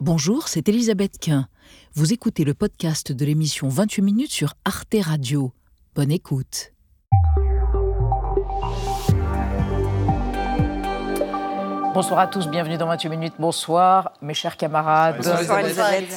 [0.00, 1.48] Bonjour, c'est Elisabeth Quint.
[1.94, 5.52] Vous écoutez le podcast de l'émission 28 minutes sur Arte Radio.
[5.96, 6.72] Bonne écoute.
[11.94, 13.34] Bonsoir à tous, bienvenue dans 28 minutes.
[13.40, 15.16] Bonsoir, mes chers camarades.
[15.16, 15.62] Bonsoir,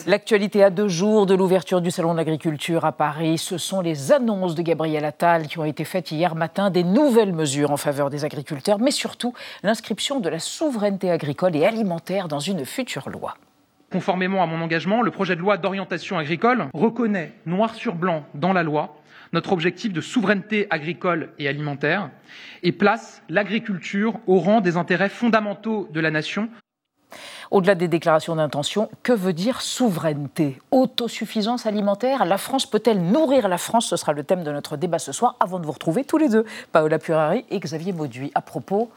[0.06, 4.12] L'actualité à deux jours de l'ouverture du Salon de l'agriculture à Paris, ce sont les
[4.12, 8.12] annonces de Gabriel Attal qui ont été faites hier matin, des nouvelles mesures en faveur
[8.12, 13.34] des agriculteurs, mais surtout l'inscription de la souveraineté agricole et alimentaire dans une future loi.
[13.92, 18.54] Conformément à mon engagement, le projet de loi d'orientation agricole reconnaît noir sur blanc dans
[18.54, 18.98] la loi
[19.34, 22.10] notre objectif de souveraineté agricole et alimentaire
[22.64, 26.50] et place l'agriculture au rang des intérêts fondamentaux de la nation.
[27.50, 30.58] Au-delà des déclarations d'intention, que veut dire souveraineté?
[30.72, 32.24] Autosuffisance alimentaire?
[32.24, 33.88] La France peut-elle nourrir la France?
[33.88, 36.30] Ce sera le thème de notre débat ce soir, avant de vous retrouver tous les
[36.30, 38.32] deux, Paola Purari et Xavier Mauduit.
[38.36, 38.90] À propos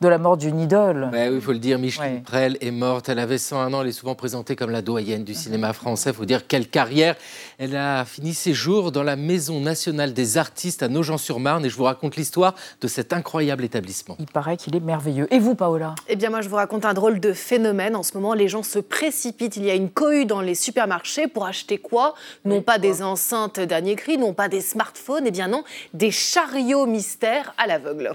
[0.00, 1.10] de la mort d'une idole.
[1.12, 3.08] oui, il faut le dire, Micheline Prel est morte.
[3.08, 3.82] Elle avait 101 ans.
[3.82, 6.10] Elle est souvent présentée comme la doyenne du cinéma français.
[6.10, 7.16] Il faut dire quelle carrière.
[7.58, 11.64] Elle a fini ses jours dans la Maison nationale des artistes à Nogent-sur-Marne.
[11.64, 14.16] Et je vous raconte l'histoire de cet incroyable établissement.
[14.20, 15.26] Il paraît qu'il est merveilleux.
[15.32, 15.96] Et vous, Paola?
[16.08, 17.96] Eh bien, moi, je vous raconte un drôle de phénomène.
[17.96, 19.56] En ce moment, les gens se précipitent.
[19.56, 22.14] Il y a une cohue dans les supermarchés pour acheter quoi?
[22.44, 25.24] Non pas des enceintes dernier cri, non pas des smartphones.
[25.26, 28.12] Eh bien, non, des chariots mystères à l'aveugle.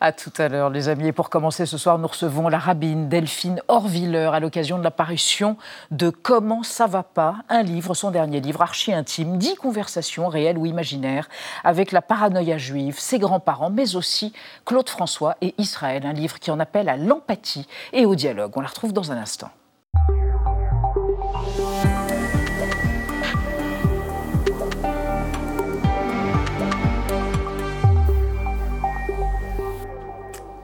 [0.00, 3.60] À tout à l'heure, les amis pour commencer ce soir, nous recevons la rabbine Delphine
[3.68, 5.56] Horviller à l'occasion de l'apparition
[5.90, 10.58] de Comment ça va pas, un livre, son dernier livre, archi intime, dix conversations réelles
[10.58, 11.28] ou imaginaires
[11.64, 14.32] avec la paranoïa juive, ses grands-parents, mais aussi
[14.64, 18.52] Claude François et Israël, un livre qui en appelle à l'empathie et au dialogue.
[18.56, 19.50] On la retrouve dans un instant.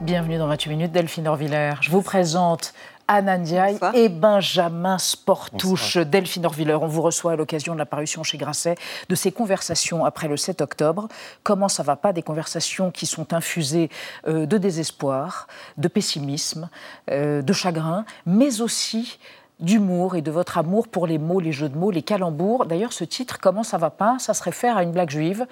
[0.09, 1.73] Bienvenue dans 28 minutes, Delphine Orviller.
[1.81, 2.73] Je vous présente
[3.07, 5.97] Anna Ndiaye et Benjamin Sportouche.
[5.97, 8.73] Delphine Orviller, on vous reçoit à l'occasion de l'apparition chez Grasset
[9.07, 11.09] de ces conversations après le 7 octobre.
[11.43, 13.91] Comment ça va pas Des conversations qui sont infusées
[14.27, 15.45] euh, de désespoir,
[15.77, 16.71] de pessimisme,
[17.11, 19.19] euh, de chagrin, mais aussi
[19.59, 22.65] d'humour et de votre amour pour les mots, les jeux de mots, les calembours.
[22.65, 25.45] D'ailleurs, ce titre, Comment ça va pas Ça se réfère à une blague juive.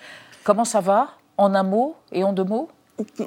[0.44, 2.72] Comment ça va En un mot et en deux mots?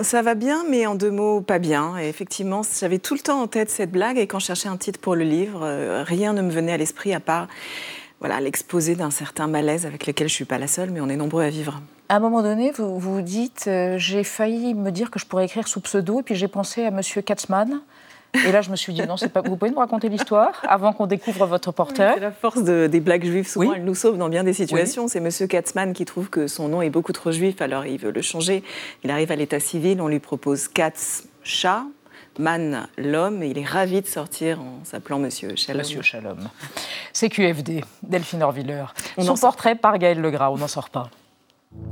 [0.01, 1.99] Ça va bien, mais en deux mots, pas bien.
[1.99, 4.77] Et effectivement, j'avais tout le temps en tête cette blague, et quand je cherchais un
[4.77, 7.49] titre pour le livre, euh, rien ne me venait à l'esprit à part
[8.21, 11.09] voilà, l'exposé d'un certain malaise avec lequel je ne suis pas la seule, mais on
[11.09, 11.81] est nombreux à vivre.
[12.11, 15.47] À un moment donné, vous vous dites, euh, j'ai failli me dire que je pourrais
[15.47, 17.81] écrire sous pseudo, et puis j'ai pensé à Monsieur Katzmann.
[18.35, 19.43] Et là, je me suis dit, non, c'est pas.
[19.43, 23.25] Vous pouvez nous raconter l'histoire avant qu'on découvre votre porteur C'est la force des blagues
[23.25, 23.49] juives.
[23.49, 25.09] Souvent, elle nous sauve dans bien des situations.
[25.09, 28.13] C'est Monsieur Katzmann qui trouve que son nom est beaucoup trop juif, alors il veut
[28.13, 28.63] le changer.
[29.05, 31.85] Il arrive à l'état civil, on lui propose Katz, chat,
[32.39, 35.81] Man, l'homme, et il est ravi de sortir en s'appelant Monsieur Shalom.
[35.81, 36.49] Monsieur Shalom.
[37.13, 38.85] C'est QFD, Delphine Orviller.
[39.19, 41.11] Son portrait par Gaël Legras, on n'en sort pas.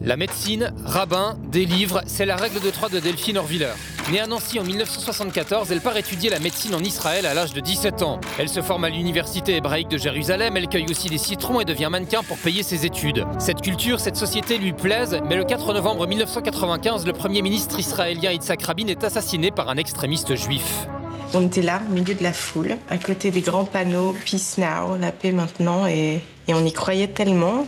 [0.08, 3.74] La médecine, rabbin, des livres, c'est la règle de trois de Delphine Orviller.
[4.10, 7.60] Née à Nancy en 1974, elle part étudier la médecine en Israël à l'âge de
[7.60, 8.20] 17 ans.
[8.38, 11.88] Elle se forme à l'université hébraïque de Jérusalem, elle cueille aussi des citrons et devient
[11.90, 13.24] mannequin pour payer ses études.
[13.38, 18.32] Cette culture, cette société lui plaisent, mais le 4 novembre 1995, le premier ministre israélien
[18.32, 20.86] Yitzhak Rabin est assassiné par un extrémiste juif.
[21.34, 24.96] On était là, au milieu de la foule, à côté des grands panneaux Peace Now,
[24.98, 27.66] la paix maintenant, et on y croyait tellement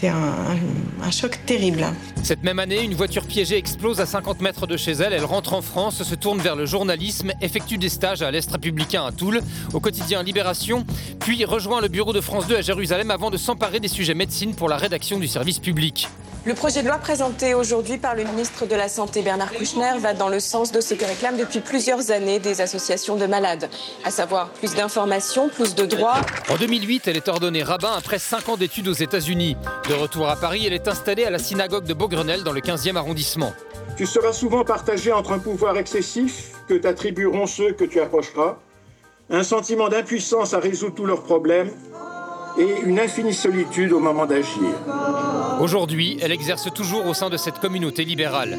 [0.00, 1.84] c'était un, choc terrible.
[2.22, 5.12] Cette même année, une voiture piégée explose à 50 mètres de chez elle.
[5.12, 9.04] Elle rentre en France, se tourne vers le journalisme, effectue des stages à l'Est républicain
[9.04, 9.42] à Toul,
[9.74, 10.86] au quotidien Libération,
[11.18, 14.54] puis rejoint le bureau de France 2 à Jérusalem avant de s'emparer des sujets médecine
[14.54, 16.08] pour la rédaction du service public.
[16.46, 20.14] Le projet de loi présenté aujourd'hui par le ministre de la Santé Bernard Kouchner va
[20.14, 23.68] dans le sens de ce que réclament depuis plusieurs années des associations de malades,
[24.04, 26.14] à savoir plus d'informations, plus de droits.
[26.48, 29.58] En 2008, elle est ordonnée rabbin après 5 ans d'études aux États-Unis.
[29.90, 32.96] De retour à Paris, elle est installée à la synagogue de Beaugrenelle dans le 15e
[32.96, 33.52] arrondissement.
[33.98, 38.56] Tu seras souvent partagé entre un pouvoir excessif que t'attribueront ceux que tu approcheras,
[39.28, 41.70] un sentiment d'impuissance à résoudre tous leurs problèmes
[42.58, 44.70] et une infinie solitude au moment d'agir.
[45.60, 48.58] Aujourd'hui, elle exerce toujours au sein de cette communauté libérale.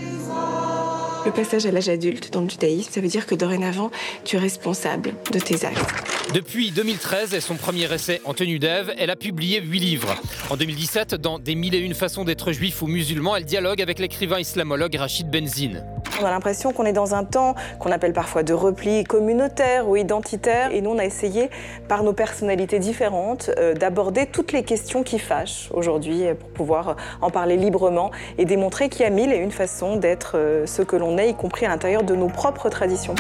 [1.26, 3.92] Le passage à l'âge adulte dans le judaïsme, ça veut dire que dorénavant,
[4.24, 6.21] tu es responsable de tes actes.
[6.34, 10.16] Depuis 2013 et son premier essai en tenue d'Ève, elle a publié huit livres.
[10.50, 14.00] En 2017, dans Des mille et une façons d'être juif ou musulman, elle dialogue avec
[14.00, 15.84] l'écrivain islamologue Rachid Benzine.
[16.22, 19.98] On a l'impression qu'on est dans un temps qu'on appelle parfois de repli communautaire ou
[19.98, 20.72] identitaire.
[20.72, 21.50] Et nous, on a essayé,
[21.90, 27.30] par nos personnalités différentes, euh, d'aborder toutes les questions qui fâchent aujourd'hui pour pouvoir en
[27.30, 30.96] parler librement et démontrer qu'il y a mille et une façons d'être euh, ce que
[30.96, 33.16] l'on est, y compris à l'intérieur de nos propres traditions.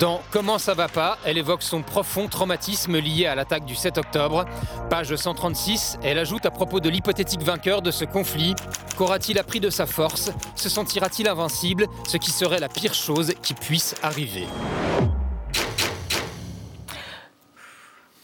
[0.00, 3.96] Dans Comment ça va pas, elle évoque son profond traumatisme lié à l'attaque du 7
[3.96, 4.44] octobre.
[4.90, 8.54] Page 136, elle ajoute à propos de l'hypothétique vainqueur de ce conflit
[8.98, 10.30] Qu'aura-t-il appris de sa force?
[10.54, 11.86] Se sentira-t-il invincible?
[12.06, 14.46] Ce qui serait la pire chose qui puisse arriver.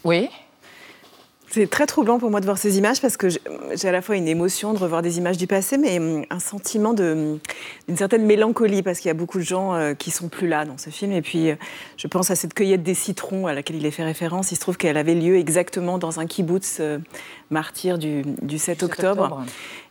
[0.04, 0.28] Oui
[1.52, 4.16] c'est très troublant pour moi de voir ces images parce que j'ai à la fois
[4.16, 7.38] une émotion de revoir des images du passé, mais hum, un sentiment hum,
[7.88, 10.64] d'une certaine mélancolie parce qu'il y a beaucoup de gens euh, qui sont plus là
[10.64, 11.12] dans ce film.
[11.12, 11.56] Et puis, euh,
[11.98, 14.50] je pense à cette cueillette des citrons à laquelle il est fait référence.
[14.50, 16.98] Il se trouve qu'elle avait lieu exactement dans un kibbutz euh,
[17.50, 18.24] martyr du,
[18.56, 19.44] 7 octobre.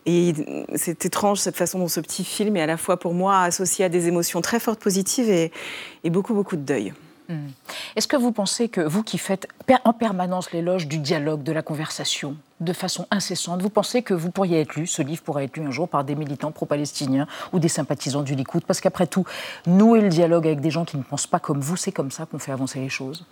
[0.08, 0.34] Et
[0.74, 3.86] c'est étrange cette façon dont ce petit film est à la fois pour moi associé
[3.86, 6.92] à des émotions très fortes positives et beaucoup, beaucoup de deuil.
[7.32, 7.48] Hmm.
[7.96, 9.48] Est-ce que vous pensez que vous qui faites
[9.86, 14.32] en permanence l'éloge du dialogue, de la conversation, de façon incessante, vous pensez que vous
[14.32, 17.60] pourriez être lu, ce livre pourrait être lu un jour par des militants pro-palestiniens ou
[17.60, 18.66] des sympathisants du Likoud?
[18.66, 19.26] Parce qu'après tout,
[19.66, 22.26] nouer le dialogue avec des gens qui ne pensent pas comme vous, c'est comme ça
[22.26, 23.26] qu'on fait avancer les choses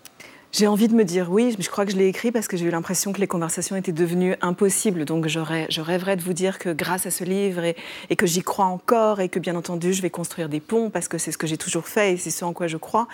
[0.52, 2.66] j'ai envie de me dire oui, je crois que je l'ai écrit parce que j'ai
[2.66, 5.06] eu l'impression que les conversations étaient devenues impossibles.
[5.06, 5.40] Donc je,
[5.80, 9.30] rêverais de vous dire que grâce à ce livre et, que j'y crois encore et
[9.30, 11.88] que bien entendu je vais construire des ponts parce que c'est ce que j'ai toujours
[11.88, 13.08] fait et c'est ce en quoi je crois.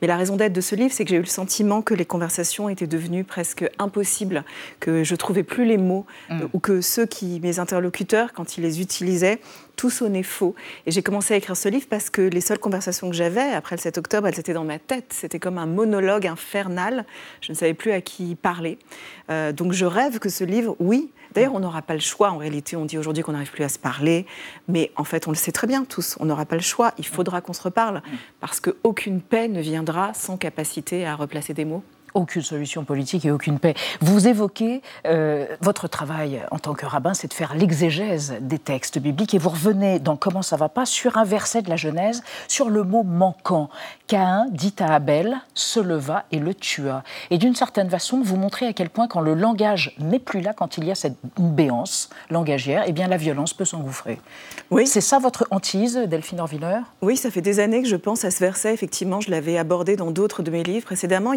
[0.00, 2.04] Mais la raison d'être de ce livre, c'est que j'ai eu le sentiment que les
[2.04, 4.44] conversations étaient devenues presque impossibles,
[4.78, 6.42] que je trouvais plus les mots mm.
[6.52, 9.40] ou que ceux qui, mes interlocuteurs, quand ils les utilisaient,
[9.76, 10.54] tout sonnait faux.
[10.86, 13.76] Et j'ai commencé à écrire ce livre parce que les seules conversations que j'avais après
[13.76, 15.12] le 7 octobre, elles étaient dans ma tête.
[15.12, 17.04] C'était comme un monologue infernal.
[17.40, 18.78] Je ne savais plus à qui parler.
[19.30, 22.30] Euh, donc je rêve que ce livre, oui, D'ailleurs, on n'aura pas le choix.
[22.30, 24.26] En réalité, on dit aujourd'hui qu'on n'arrive plus à se parler.
[24.68, 26.16] Mais en fait, on le sait très bien tous.
[26.20, 26.92] On n'aura pas le choix.
[26.98, 28.02] Il faudra qu'on se reparle.
[28.40, 31.82] Parce qu'aucune paix ne viendra sans capacité à replacer des mots
[32.14, 33.74] aucune solution politique et aucune paix.
[34.00, 38.98] Vous évoquez euh, votre travail en tant que rabbin, c'est de faire l'exégèse des textes
[38.98, 42.22] bibliques et vous revenez dans Comment ça va pas sur un verset de la Genèse,
[42.46, 43.68] sur le mot manquant.
[44.06, 47.02] Caïn dit à Abel, se leva et le tua.
[47.30, 50.52] Et d'une certaine façon, vous montrez à quel point quand le langage n'est plus là,
[50.52, 54.20] quand il y a cette béance langagière, eh bien la violence peut s'engouffrer.
[54.70, 54.86] Oui.
[54.86, 56.80] C'est ça votre hantise, Delphine Orviller?
[57.00, 58.72] Oui, ça fait des années que je pense à ce verset.
[58.72, 61.32] Effectivement, je l'avais abordé dans d'autres de mes livres précédemment.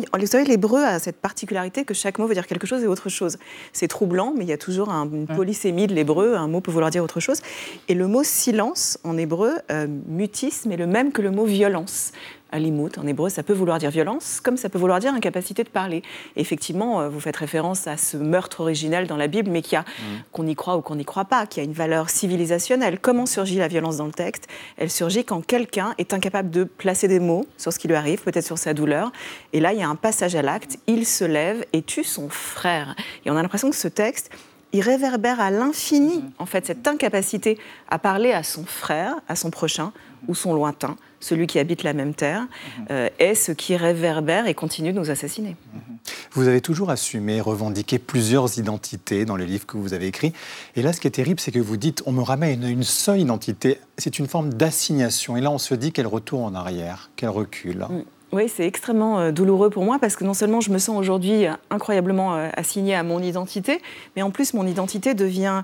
[0.46, 3.38] Les l'hébreu a cette particularité que chaque mot veut dire quelque chose et autre chose.
[3.72, 6.90] C'est troublant, mais il y a toujours une polysémie de l'hébreu, un mot peut vouloir
[6.90, 7.42] dire autre chose.
[7.88, 12.14] Et le mot silence en hébreu, euh, mutisme, est le même que le mot violence.
[12.56, 15.70] Alimut, en hébreu, ça peut vouloir dire violence, comme ça peut vouloir dire incapacité de
[15.70, 16.04] parler.
[16.36, 19.82] effectivement, euh, vous faites référence à ce meurtre originel dans la Bible, mais qui a,
[19.82, 19.86] mm.
[20.32, 23.00] qu'on y croit ou qu'on n'y croit pas, qui a une valeur civilisationnelle.
[23.00, 24.48] Comment surgit la violence dans le texte?
[24.78, 28.22] Elle surgit quand quelqu'un est incapable de placer des mots sur ce qui lui arrive,
[28.22, 29.12] peut-être sur sa douleur.
[29.54, 32.30] Et là, il y a un passage à l'acte, il se lève et tue son
[32.30, 32.96] frère.
[33.26, 34.32] Et on a l'impression que ce texte,
[34.76, 36.32] il réverbère à l'infini, mm.
[36.40, 37.58] en fait, cette incapacité
[37.90, 39.94] à parler à son frère, à son prochain
[40.28, 42.86] ou son lointain, celui qui habite la même terre, mhm.
[42.92, 45.56] euh, est ce qui réverbère et continue de nous assassiner.
[45.74, 45.98] Mhm.
[46.32, 50.34] Vous avez toujours assumé, revendiqué plusieurs identités dans les livres que vous avez écrits.
[50.76, 53.20] Et là, ce qui est terrible, c'est que vous dites on me ramène une seule
[53.20, 53.80] identité.
[53.98, 55.38] C'est une forme d'assignation.
[55.38, 57.86] Et là, on se dit qu'elle retourne en arrière, qu'elle recule.
[57.90, 58.04] Mm.
[58.36, 61.46] Oui, c'est extrêmement euh, douloureux pour moi parce que non seulement je me sens aujourd'hui
[61.70, 63.82] incroyablement euh, assignée à mon identité,
[64.18, 65.64] mais en plus mon identité devient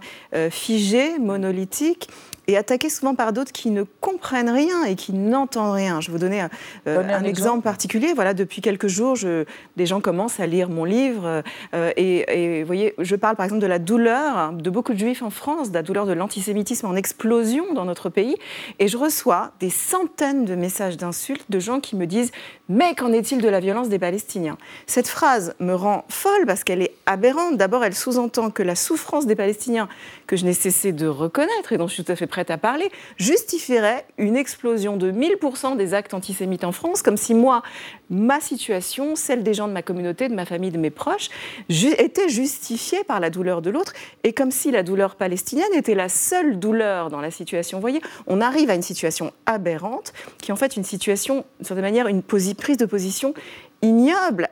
[0.50, 2.08] figée, monolithique
[2.48, 6.02] et attaqué souvent par d'autres qui ne comprennent rien et qui n'entendent rien.
[6.02, 6.44] Je vais vous donner
[6.88, 7.62] euh, un, exemple.
[7.62, 8.14] particulier.
[8.14, 9.46] Voilà, depuis quelques jours, je,
[9.78, 13.62] des gens commencent à lire mon livre euh, et, vous voyez, je parle par exemple
[13.62, 16.96] de la douleur de beaucoup de juifs en France, de la douleur de l'antisémitisme en
[16.96, 18.36] explosion dans notre pays,
[18.80, 22.32] et je reçois des centaines de messages d'insultes de gens qui me disent
[22.72, 24.58] mais qu'en est-il de la violence des Palestiniens?
[24.88, 27.58] Cette phrase me rend folle parce qu'elle est aberrante.
[27.58, 29.90] D'abord, elle sous-entend que la souffrance des Palestiniens,
[30.26, 32.58] que je n'ai cessé de reconnaître et dont je suis tout à fait prête à
[32.58, 37.62] parler, justifierait une explosion de 1000% des actes antisémites en France, comme si moi,
[38.10, 41.30] ma situation, celle des gens de ma communauté, de ma famille, de mes proches,
[41.70, 43.92] était justifiée par la douleur de l'autre,
[44.24, 47.80] et comme si la douleur palestinienne était la seule douleur dans la situation.
[47.80, 51.66] Vous voyez, on arrive à une situation aberrante, qui est en fait une situation, de
[51.66, 52.24] certaine manière, une
[52.62, 53.34] prise de position
[53.82, 54.50] ignoble,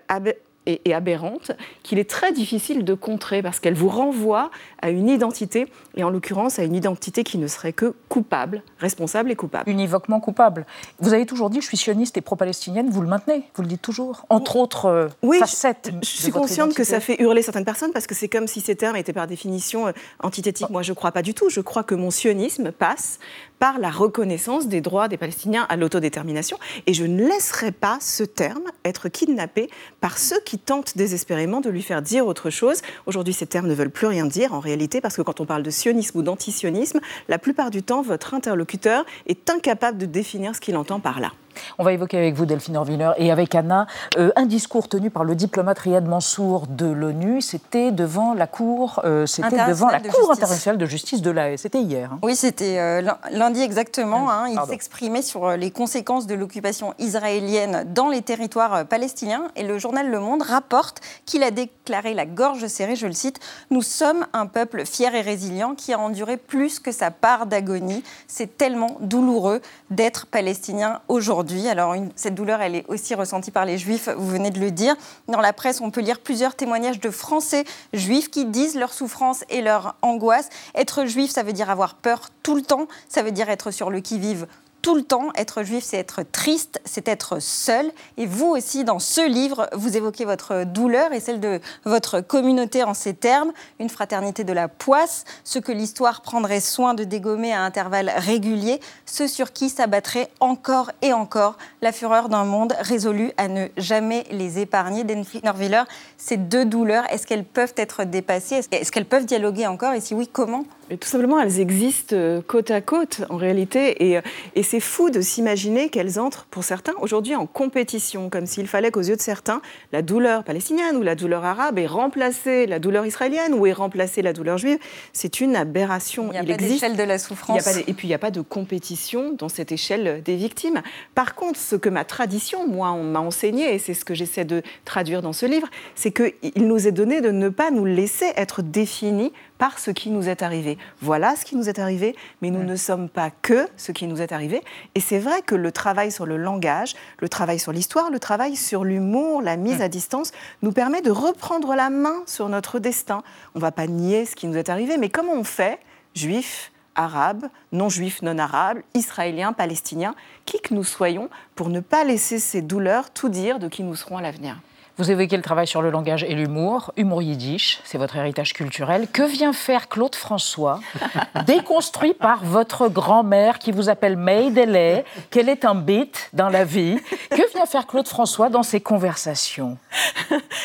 [0.86, 1.52] et, aberrante
[1.84, 4.52] qu'il est très difficile de contrer parce qu'elle vous renvoie
[4.82, 9.32] à une identité, et en l'occurrence à une identité qui ne serait que coupable, responsable
[9.32, 9.70] et coupable.
[9.70, 10.66] Univoquement coupable.
[11.00, 13.82] Vous avez toujours dit je suis sioniste et pro-palestinienne, vous le maintenez, vous le dites
[13.82, 15.92] toujours, entre autres euh, oui, facettes.
[16.02, 18.62] Je, je suis consciente que ça fait hurler certaines personnes parce que c'est comme si
[18.62, 20.70] ces termes étaient par définition euh, antithétiques.
[20.70, 23.20] Moi je ne crois pas du tout, je crois que mon sionisme passe
[23.60, 26.58] par la reconnaissance des droits des Palestiniens à l'autodétermination.
[26.88, 29.70] Et je ne laisserai pas ce terme être kidnappé
[30.02, 32.82] par ceux qui tentent désespérément de lui faire dire autre chose.
[33.06, 35.64] Aujourd'hui, ces termes ne veulent plus rien dire en réalité, parce que quand on parle
[35.64, 40.62] de sionisme ou d'antisionisme, la plupart du temps, votre interlocuteur est incapable de définir ce
[40.62, 41.32] qu'il entend par là.
[41.78, 43.88] On va évoquer avec vous, Delphine Orviller, et avec Anna,
[44.18, 47.42] euh, un discours tenu par le diplomate Riyad Mansour de l'ONU.
[47.42, 51.58] C'était devant la Cour, euh, c'était devant la Cour internationale de justice de l'AE.
[51.58, 52.14] C'était hier.
[52.14, 52.20] Hein.
[52.24, 53.02] Oui, c'était euh,
[53.32, 54.30] lundi exactement.
[54.30, 54.50] Hein.
[54.50, 59.48] il s'exprimait sur les conséquences de l'occupation israélienne dans les territoires palestiniens.
[59.56, 63.40] Et le journal Le Monde rapporte qu'il a déclaré la gorge serrée, je le cite,
[63.70, 68.04] Nous sommes un peuple fier et résilient qui a enduré plus que sa part d'agonie.
[68.28, 71.49] C'est tellement douloureux d'être palestinien aujourd'hui.
[71.70, 74.96] Alors cette douleur, elle est aussi ressentie par les juifs, vous venez de le dire.
[75.28, 77.64] Dans la presse, on peut lire plusieurs témoignages de Français
[77.94, 80.50] juifs qui disent leur souffrance et leur angoisse.
[80.76, 83.90] Être juif, ça veut dire avoir peur tout le temps, ça veut dire être sur
[83.90, 84.48] le qui-vive
[84.82, 85.30] tout le temps.
[85.36, 87.92] Être juif, c'est être triste, c'est être seul.
[88.18, 92.84] Et vous aussi, dans ce livre, vous évoquez votre douleur et celle de votre communauté
[92.84, 93.52] en ces termes.
[93.80, 98.80] Une fraternité de la poisse, ce que l'histoire prendrait soin de dégommer à intervalles réguliers,
[99.06, 104.26] ce sur qui s'abattrait encore et encore la fureur d'un monde résolu à ne jamais
[104.32, 105.04] les épargner.
[105.04, 105.84] Denfrey Norviller,
[106.18, 108.62] ces deux douleurs, est-ce qu'elles peuvent être dépassées?
[108.72, 109.94] Est-ce qu'elles peuvent dialoguer encore?
[109.94, 110.66] Et si oui, comment
[110.98, 114.10] tout simplement, elles existent euh, côte à côte en réalité.
[114.10, 114.22] Et, euh,
[114.56, 118.92] et c'est fou de s'imaginer qu'elles entrent, pour certains, aujourd'hui en compétition, comme s'il fallait
[118.92, 123.06] qu'aux yeux de certains, la douleur palestinienne ou la douleur arabe ait remplacé la douleur
[123.06, 124.80] israélienne ou ait remplacé la douleur juive.
[125.14, 126.32] C'est une aberration.
[126.34, 127.68] Il n'y a pas d'échelle de la souffrance.
[127.88, 130.82] et puis il n'y a pas de compétition dans cette échelle des victimes.
[131.16, 134.46] Par contre, ce que ma tradition, moi, on m'a enseigné, et c'est ce que j'essaie
[134.46, 138.32] de traduire dans ce livre, c'est qu'il nous est donné de ne pas nous laisser
[138.36, 140.80] être définis par ce qui nous est arrivé.
[141.02, 144.22] Voilà ce qui nous est arrivé, mais nous ne sommes pas que ce qui nous
[144.22, 144.64] est arrivé.
[144.96, 148.56] Et c'est vrai que le travail sur le langage, le travail sur l'histoire, le travail
[148.56, 150.32] sur l'humour, la mise à distance,
[150.64, 153.22] nous permet de reprendre la main sur notre destin.
[153.54, 155.80] On ne va pas nier ce qui nous est arrivé, mais comment on fait,
[156.16, 162.62] juifs, arabes, non-juifs, non-arabes, israéliens, palestiniens, qui que nous soyons, pour ne pas laisser ces
[162.62, 164.58] douleurs tout dire de qui nous serons à l'avenir
[165.00, 166.92] vous évoquez le travail sur le langage et l'humour.
[166.98, 169.08] Humour yiddish, c'est votre héritage culturel.
[169.08, 170.82] Que vient faire Claude François,
[171.48, 177.00] déconstruit par votre grand-mère qui vous appelle Maïdele Quel est un bit dans la vie?
[177.30, 179.78] Que vient faire Claude François dans ses conversations?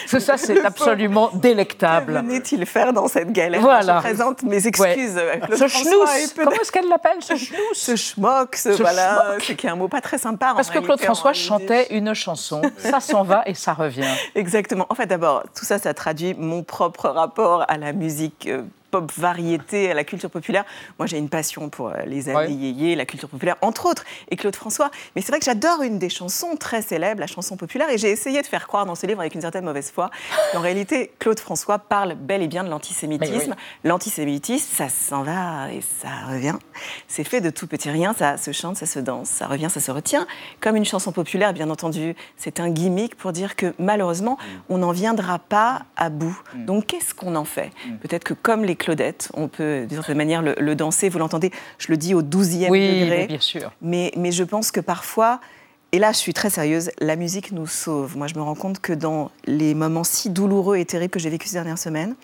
[0.06, 2.14] Ça, c'est absolument délectable.
[2.14, 3.60] Que venait-il faire dans cette galère?
[3.60, 3.98] Voilà.
[3.98, 5.20] Je présente mes excuses.
[5.56, 7.60] ce schnouz, comment est-ce qu'elle l'appelle Ce schnouz?
[7.72, 10.54] Ce schmock, ce, voilà, c'est qui est un mot pas très sympa.
[10.56, 14.10] Parce que Claude François chantait une chanson, ça s'en va et ça revient.
[14.35, 14.87] Exactement.
[14.88, 18.62] En fait, d'abord, tout ça, ça traduit mon propre rapport à la musique euh,
[18.94, 20.64] pop variété, à la culture populaire.
[21.00, 24.54] Moi, j'ai une passion pour euh, les années la culture populaire, entre autres, et Claude
[24.54, 24.88] François.
[25.16, 28.10] Mais c'est vrai que j'adore une des chansons très célèbres, la chanson populaire, et j'ai
[28.10, 30.10] essayé de faire croire dans ce livre avec une certaine mauvaise foi
[30.52, 33.56] qu'en réalité, Claude François parle bel et bien de l'antisémitisme.
[33.82, 36.54] L'antisémitisme, ça s'en va et ça revient.
[37.08, 39.80] C'est fait de tout petit rien, ça se chante, ça se danse, ça revient, ça
[39.80, 40.24] se retient.
[40.60, 44.58] Comme une chanson populaire, bien entendu, c'est un gimmick pour dire que malheureusement, mm.
[44.68, 46.40] on n'en viendra pas à bout.
[46.54, 46.64] Mm.
[46.66, 47.72] Donc qu'est-ce qu'on en fait?
[47.88, 47.96] Mm.
[47.96, 49.30] Peut-être que comme les Claudette.
[49.34, 51.08] On peut, d'une certaine manière, le, danser.
[51.08, 53.26] Vous l'entendez, je le dis au 12e oui, degré.
[53.26, 53.72] bien sûr.
[53.80, 55.40] Mais, mais je pense que parfois,
[55.92, 58.16] et là, je suis très sérieuse, la musique nous sauve.
[58.16, 61.30] Moi, je me rends compte que dans les moments si douloureux et terribles que j'ai
[61.30, 62.14] vécu ces dernières semaines,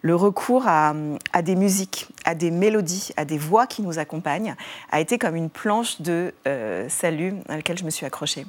[0.00, 0.94] le recours à,
[1.42, 4.54] des musiques, à des mélodies, à des voix qui nous accompagnent,
[4.90, 8.46] a été comme une planche de euh, salut à laquelle je me suis accrochée.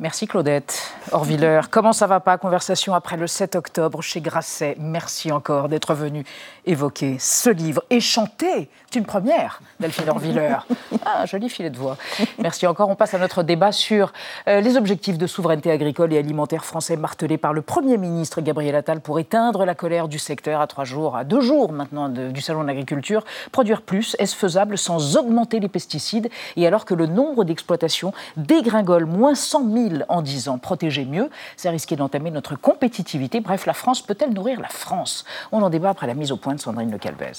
[0.00, 0.94] Merci Claudette.
[1.12, 4.76] Orviller, comment ça va pas Conversation après le 7 octobre chez Grasset.
[4.78, 6.24] Merci encore d'être venu
[6.64, 8.70] évoquer ce livre et chanter.
[8.90, 10.56] C'est une première, Delphine Orviller.
[11.06, 11.96] Ah, joli filet de voix.
[12.38, 12.90] Merci encore.
[12.90, 14.12] On passe à notre débat sur
[14.48, 18.74] euh, les objectifs de souveraineté agricole et alimentaire français martelés par le Premier ministre Gabriel
[18.74, 22.40] Attal pour éteindre la colère du secteur à trois jours, à deux jours maintenant du
[22.42, 23.24] Salon de l'agriculture.
[23.50, 26.28] Produire plus, est-ce faisable sans augmenter les pesticides?
[26.56, 31.70] Et alors que le nombre d'exploitations dégringole moins 100 000 en disant protéger mieux C'est
[31.70, 33.40] risquer d'entamer notre compétitivité.
[33.40, 35.24] Bref, la France peut-elle nourrir la France?
[35.52, 37.32] On en débat après la mise au point de Sandrine Le Calvez.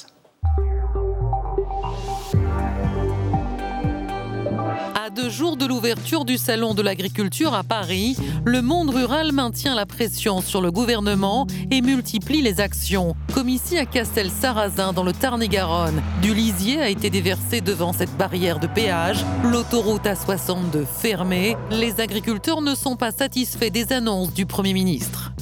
[5.16, 8.16] Deux jours de l'ouverture du Salon de l'agriculture à Paris,
[8.46, 13.78] le monde rural maintient la pression sur le gouvernement et multiplie les actions, comme ici
[13.78, 16.02] à Castel-Sarrazin dans le Tarn-et-Garonne.
[16.22, 21.58] Du lisier a été déversé devant cette barrière de péage, l'autoroute A62 fermée.
[21.72, 25.34] Les agriculteurs ne sont pas satisfaits des annonces du Premier ministre.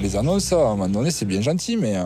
[0.00, 2.04] Les annonces, à un moment donné, c'est bien gentil, mais euh,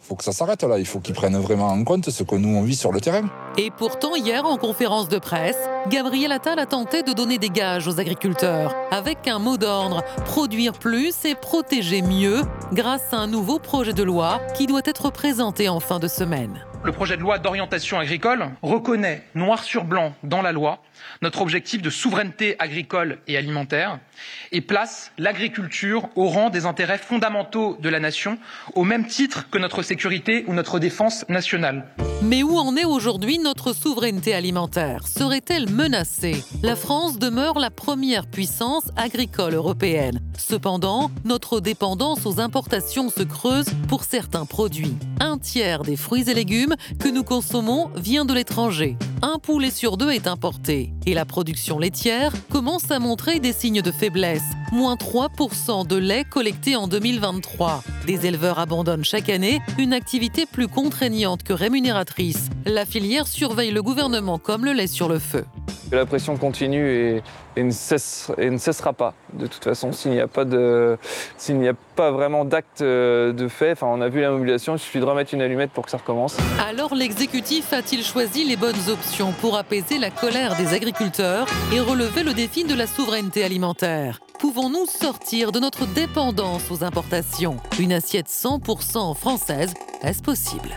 [0.00, 0.78] faut que ça s'arrête là.
[0.78, 3.22] Il faut qu'ils prennent vraiment en compte ce que nous on vit sur le terrain.
[3.56, 5.58] Et pourtant, hier, en conférence de presse,
[5.88, 10.72] Gabriel Attal a tenté de donner des gages aux agriculteurs, avec un mot d'ordre produire
[10.72, 15.68] plus et protéger mieux, grâce à un nouveau projet de loi qui doit être présenté
[15.68, 16.64] en fin de semaine.
[16.82, 20.82] Le projet de loi d'orientation agricole reconnaît noir sur blanc dans la loi
[21.22, 23.98] notre objectif de souveraineté agricole et alimentaire
[24.52, 28.38] et place l'agriculture au rang des intérêts fondamentaux de la nation,
[28.74, 31.86] au même titre que notre sécurité ou notre défense nationale.
[32.22, 35.06] Mais où en est aujourd'hui notre souveraineté alimentaire?
[35.06, 36.44] Serait-elle menacée?
[36.62, 40.20] La France demeure la première puissance agricole européenne.
[40.36, 44.96] Cependant, notre dépendance aux importations se creuse pour certains produits.
[45.18, 48.96] Un tiers des fruits et légumes que nous consommons vient de l'étranger.
[49.22, 53.82] Un poulet sur deux est importé et la production laitière commence à montrer des signes
[53.82, 54.44] de faiblesse.
[54.72, 57.82] Moins 3% de lait collecté en 2023.
[58.06, 62.48] Des éleveurs abandonnent chaque année une activité plus contraignante que rémunératrice.
[62.64, 65.44] La filière surveille le gouvernement comme le lait sur le feu.
[65.92, 67.22] La pression continue et,
[67.56, 69.14] ne, ne, cessera pas.
[69.32, 70.44] De toute façon, s'il n'y a pas
[71.36, 74.76] s'il n'y a pas vraiment d'acte euh, de fait, enfin, on a vu la mobilisation,
[74.76, 76.36] il suffit de remettre une allumette pour que ça recommence.
[76.66, 82.22] Alors l'exécutif a-t-il choisi les bonnes options pour apaiser la colère des agriculteurs et relever
[82.22, 84.20] le défi de la souveraineté alimentaire?
[84.38, 87.58] Pouvons-nous sortir de notre dépendance aux importations?
[87.78, 90.70] Une assiette 100% française, est-ce possible?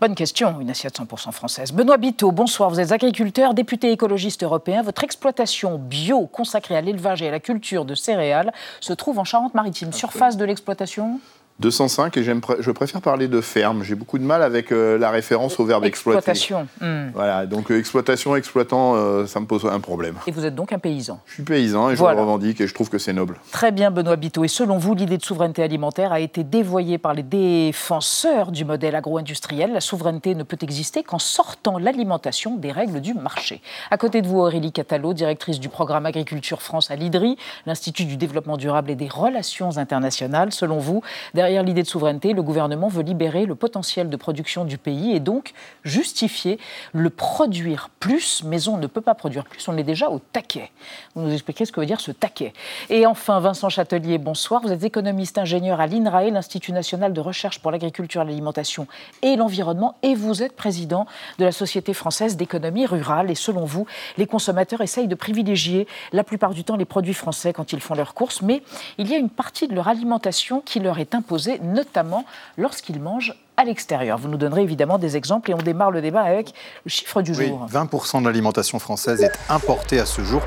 [0.00, 1.72] Bonne question, une assiette 100% française.
[1.72, 2.70] Benoît Biteau, bonsoir.
[2.70, 4.82] Vous êtes agriculteur, député écologiste européen.
[4.82, 9.24] Votre exploitation bio consacrée à l'élevage et à la culture de céréales se trouve en
[9.24, 9.92] Charente-Maritime.
[9.92, 11.20] Surface de l'exploitation?
[11.60, 13.84] 205 et je préfère parler de ferme.
[13.84, 16.66] J'ai beaucoup de mal avec euh, la référence au verbe exploitation.
[16.80, 17.10] Hmm.
[17.14, 20.16] Voilà, donc euh, exploitation, exploitant, euh, ça me pose un problème.
[20.26, 22.74] Et vous êtes donc un paysan Je suis paysan et je le revendique et je
[22.74, 23.38] trouve que c'est noble.
[23.52, 24.44] Très bien, Benoît Biteau.
[24.44, 28.94] Et selon vous, l'idée de souveraineté alimentaire a été dévoyée par les défenseurs du modèle
[28.94, 29.72] agro-industriel.
[29.72, 33.60] La souveraineté ne peut exister qu'en sortant l'alimentation des règles du marché.
[33.90, 38.16] À côté de vous, Aurélie Catalo, directrice du programme Agriculture France à l'IDRI, l'Institut du
[38.16, 40.52] développement durable et des relations internationales.
[40.52, 41.02] Selon vous,
[41.42, 45.18] Derrière l'idée de souveraineté, le gouvernement veut libérer le potentiel de production du pays et
[45.18, 46.60] donc justifier
[46.92, 50.70] le produire plus, mais on ne peut pas produire plus, on est déjà au taquet.
[51.16, 52.52] Vous nous expliquez ce que veut dire ce taquet.
[52.90, 54.62] Et enfin, Vincent Châtelier, bonsoir.
[54.62, 58.86] Vous êtes économiste ingénieur à l'INRAE, l'Institut national de recherche pour l'agriculture, l'alimentation
[59.22, 61.06] et l'environnement, et vous êtes président
[61.40, 63.32] de la Société française d'économie rurale.
[63.32, 63.84] Et selon vous,
[64.16, 67.96] les consommateurs essayent de privilégier la plupart du temps les produits français quand ils font
[67.96, 68.62] leurs courses, mais
[68.98, 71.16] il y a une partie de leur alimentation qui leur est
[71.62, 72.24] notamment
[72.56, 74.18] lorsqu'ils mangent à l'extérieur.
[74.18, 77.34] Vous nous donnerez évidemment des exemples et on démarre le débat avec le chiffre du
[77.34, 77.66] jour.
[77.70, 80.40] 20% de l'alimentation française est importée à ce jour,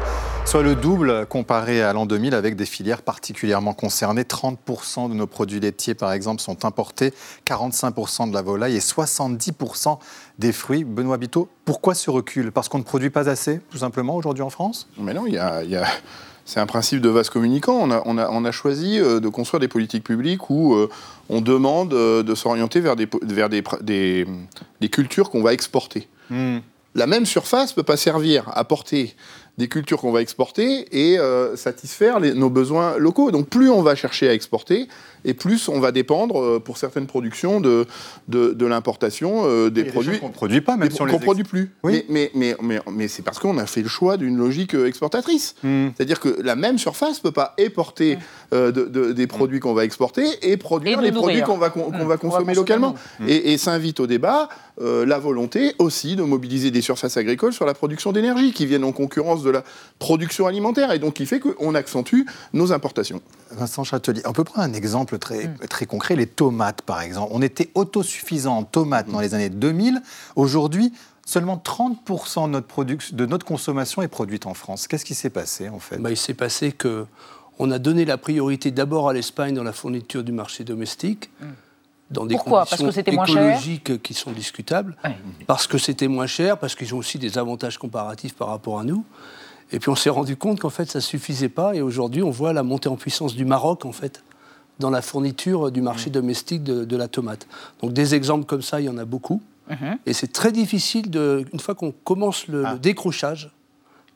[0.43, 4.24] soit le double comparé à l'an 2000 avec des filières particulièrement concernées.
[4.24, 7.13] 30% de nos produits laitiers, par exemple, sont importés,
[7.45, 10.00] 45% de la volaille et 70%
[10.39, 10.84] des fruits.
[10.84, 12.52] Benoît Biteau, pourquoi ce recul?
[12.52, 14.88] Parce qu'on ne produit pas assez, tout simplement, aujourd'hui en France?
[14.98, 15.63] Mais non, il y a...
[15.63, 15.86] Y a
[16.45, 17.75] c'est un principe de vase communicant.
[17.81, 20.89] On a, on a, on a choisi euh, de construire des politiques publiques où euh,
[21.27, 24.27] on demande euh, de s'orienter vers, des, vers des, des,
[24.79, 26.08] des cultures qu'on va exporter.
[26.29, 26.60] Hmm.
[26.93, 29.15] La même surface ne peut pas servir à porter
[29.58, 31.17] des cultures qu'on va exporter et
[31.55, 33.31] satisfaire nos besoins locaux.
[33.31, 34.88] Donc plus on va chercher à exporter,
[35.26, 37.86] et plus on va dépendre euh, pour certaines productions de,
[38.28, 41.72] de, l'importation euh, des produits qu'on ne produit pas, même si on les produit plus.
[41.84, 42.06] Oui.
[42.08, 45.56] Mais, mais, mais, mais, c'est parce qu'on a fait le choix d'une logique euh, exportatrice.
[45.64, 45.88] Hmm.
[45.96, 48.18] C'est-à-dire que la même surface ne peut pas éporter
[48.52, 52.54] de, des produits qu'on va exporter et produire les produits qu'on va, qu'on va consommer
[52.54, 52.96] localement.
[53.28, 57.74] Et, et s'invite au débat la volonté aussi de mobiliser des surfaces agricoles sur la
[57.74, 59.64] production d'énergie qui viennent en concurrence de la
[60.00, 63.22] production alimentaire et donc qui fait qu'on accentue nos importations.
[63.52, 65.58] Vincent Châtelier, on peut prendre un exemple très, mm.
[65.69, 67.32] très concret, les tomates par exemple.
[67.32, 69.21] On était autosuffisant en tomates dans mm.
[69.21, 70.01] les années 2000.
[70.36, 70.93] Aujourd'hui,
[71.25, 74.88] seulement 30% de notre, de notre consommation est produite en France.
[74.88, 75.97] Qu'est-ce qui s'est passé en fait?
[75.97, 77.06] Bah, Il s'est passé que
[77.58, 81.30] on a donné la priorité d'abord à l'Espagne dans la fourniture du marché domestique.
[81.39, 81.45] Mm.
[82.12, 82.65] Dans des Pourquoi?
[82.65, 84.95] Conditions parce que écologiques qui sont discutables,
[85.47, 88.84] parce que c'était moins cher, parce qu'ils ont aussi des avantages comparatifs par rapport à
[88.84, 89.04] nous.
[89.71, 91.75] Et puis on s'est rendu compte qu'en fait ça suffisait pas.
[91.75, 94.23] Et aujourd'hui on voit la montée en puissance du Maroc en fait
[94.80, 96.14] dans la fourniture du marché mmh.
[96.14, 97.48] domestique de, la tomate.
[97.82, 99.42] Donc des exemples comme ça, il y en a beaucoup.
[99.70, 99.76] Mmh.
[100.06, 102.76] Et c'est très difficile, de, une fois qu'on commence le, ah.
[102.76, 103.52] décrochage,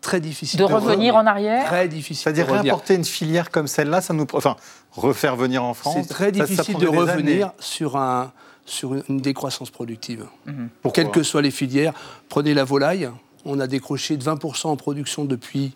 [0.02, 1.66] très difficile de, revenir en arrière.
[1.66, 2.24] Très difficile.
[2.24, 4.56] C'est-à-dire réapporter une filière comme celle-là, ça nous, enfin,
[4.92, 5.96] refaire venir en France.
[6.00, 8.32] C'est très difficile de revenir sur un
[8.66, 10.26] sur une décroissance productive.
[10.46, 10.92] Mmh.
[10.94, 11.92] Quelles que soient les filières,
[12.30, 13.10] prenez la volaille,
[13.44, 15.76] on a décroché de 20% en production depuis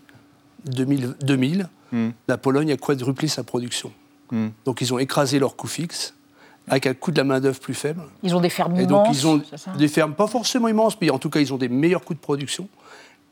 [0.65, 1.15] 2000.
[1.21, 1.69] 2000.
[2.27, 3.91] La Pologne a quadruplé sa production.
[4.33, 4.47] Hmm.
[4.65, 6.13] Donc ils ont écrasé leur coût fixe
[6.67, 8.01] avec un coût de la main-d'œuvre plus faible.
[8.23, 8.89] Ils ont des fermes Et immenses.
[8.89, 9.41] donc, ils ont
[9.77, 12.19] des fermes pas forcément immenses, mais en tout cas, ils ont des meilleurs coûts de
[12.19, 12.67] production.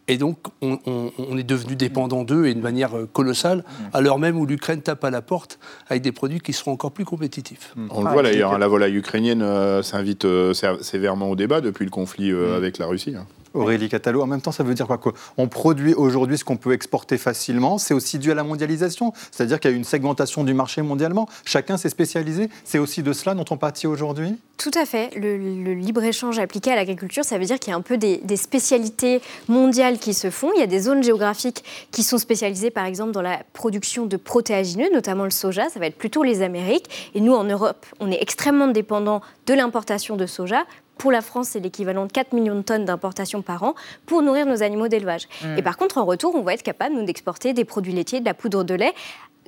[0.08, 3.84] Et donc, on, on- on est devenu dépendant d'eux et de manière euh, colossale, Mm.
[3.94, 6.92] à l'heure même où l'Ukraine tape à la porte avec des produits qui seront encore
[6.92, 7.74] plus compétitifs.
[7.92, 11.62] On le voit d'ailleurs, hein, la volaille ukrainienne euh, s'invite euh, sé- sévèrement au débat
[11.62, 13.16] depuis le conflit euh, avec la Russie.
[13.18, 13.26] hein.
[13.54, 15.00] Aurélie Catalo, en même temps, ça veut dire quoi
[15.38, 17.78] On produit aujourd'hui ce qu'on peut exporter facilement.
[17.78, 19.14] C'est aussi dû à la mondialisation.
[19.32, 21.28] C'est-à-dire qu'il y a une segmentation du marché mondialement.
[21.44, 22.50] Chacun s'est spécialisé.
[22.64, 24.38] C'est aussi de cela dont on pâtit aujourd'hui?
[24.58, 25.16] Tout à fait.
[25.16, 28.18] Le, le libre-échange appliqué à l'agriculture, ça veut dire qu'il y a un peu des,
[28.18, 30.52] des spécialités mondiales qui se font.
[30.56, 34.18] Il y a des zones géographiques qui sont spécialisées, par exemple, dans la production de
[34.18, 35.70] protéagineux, notamment le soja.
[35.70, 37.12] Ça va être plutôt les Amériques.
[37.16, 40.64] Et nous, en Europe, on est extrêmement dépendant de l'importation de soja.
[40.98, 43.74] Pour la France, c'est l'équivalent de 4 millions de tonnes d'importation par an
[44.06, 45.28] pour nourrir nos animaux d'élevage.
[45.44, 45.58] Mm.
[45.58, 48.26] Et par contre, en retour, on va être capable, nous, d'exporter des produits laitiers, de
[48.26, 48.94] la poudre de lait,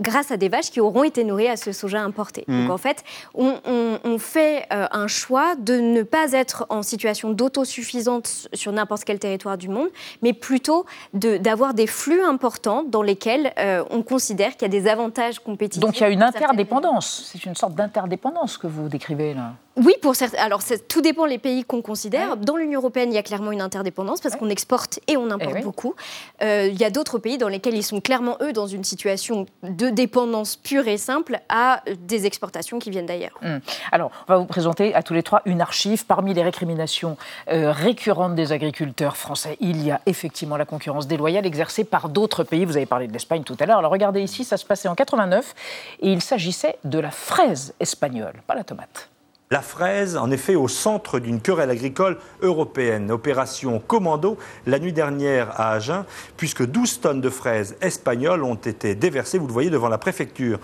[0.02, 2.44] grâce à des vaches qui auront été nourries à ce soja importé.
[2.48, 2.64] Mm.
[2.64, 3.04] Donc en fait,
[3.36, 8.72] on, on- on fait euh, un choix de ne pas être en situation d'autosuffisance sur
[8.72, 9.90] n'importe quel territoire du monde,
[10.24, 14.82] mais plutôt de- d'avoir des flux importants dans lesquels euh, on considère qu'il y a
[14.82, 15.82] des avantages compétitifs.
[15.86, 17.30] Donc il y a une interdépendance.
[17.32, 19.54] C'est une sorte d'interdépendance que vous décrivez là.
[19.76, 20.38] Oui, pour certains.
[20.38, 22.38] Alors, tout dépend les pays qu'on considère.
[22.38, 25.52] Dans l'Union européenne, il y a clairement une interdépendance parce qu'on exporte et on importe
[25.52, 25.64] Eh oui.
[25.64, 25.96] beaucoup.
[26.44, 29.48] Euh, il y a d'autres pays dans lesquels ils sont clairement, eux, dans une situation
[29.64, 33.38] de dépendance pure et simple à des exportations qui viennent d'ailleurs.
[33.44, 33.62] Hum.
[33.92, 36.06] Alors, on va vous présenter à tous les trois une archive.
[36.06, 37.18] Parmi les récriminations
[37.52, 42.44] euh, récurrentes des agriculteurs français, il y a effectivement la concurrence déloyale exercée par d'autres
[42.44, 42.66] pays.
[42.66, 43.80] Vous avez parlé de l'Espagne tout à l'heure.
[43.80, 45.56] Alors, regardez ici, ça se passait en 89
[46.02, 49.10] et il s'agissait de la fraise espagnole, pas la tomate.
[49.54, 53.12] La fraise, en effet, au centre d'une querelle agricole européenne.
[53.12, 54.36] Opération commando
[54.66, 56.06] la nuit dernière à Agen,
[56.38, 60.58] puisque 12 tonnes de fraises espagnoles ont été déversées, vous le voyez, devant la préfecture.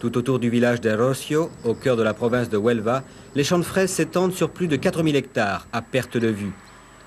[0.00, 3.02] Tout autour du village de Rocio, au cœur de la province de Huelva,
[3.34, 6.54] les champs de fraises s'étendent sur plus de 4000 hectares, à perte de vue.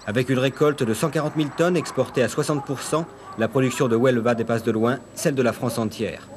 [0.06, 3.04] Avec une récolte de 140 000 tonnes exportée à 60%,
[3.40, 6.30] la production de Huelva dépasse de loin celle de la France entière.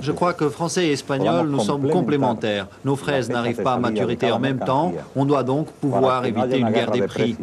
[0.00, 2.68] Je crois que Français et Espagnols, nous sommes complémentaires.
[2.84, 4.92] Nos fraises n'arrivent pas à maturité en même temps.
[5.16, 7.36] On doit donc pouvoir éviter une guerre des prix.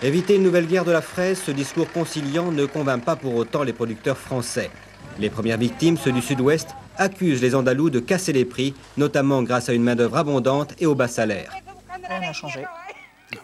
[0.00, 3.64] Éviter une nouvelle guerre de la fraise, ce discours conciliant ne convainc pas pour autant
[3.64, 4.70] les producteurs français.
[5.18, 9.68] Les premières victimes, ceux du sud-ouest, accusent les Andalous de casser les prix, notamment grâce
[9.68, 11.52] à une main-d'œuvre abondante et aux bas salaires.
[12.08, 12.64] Rien n'a changé.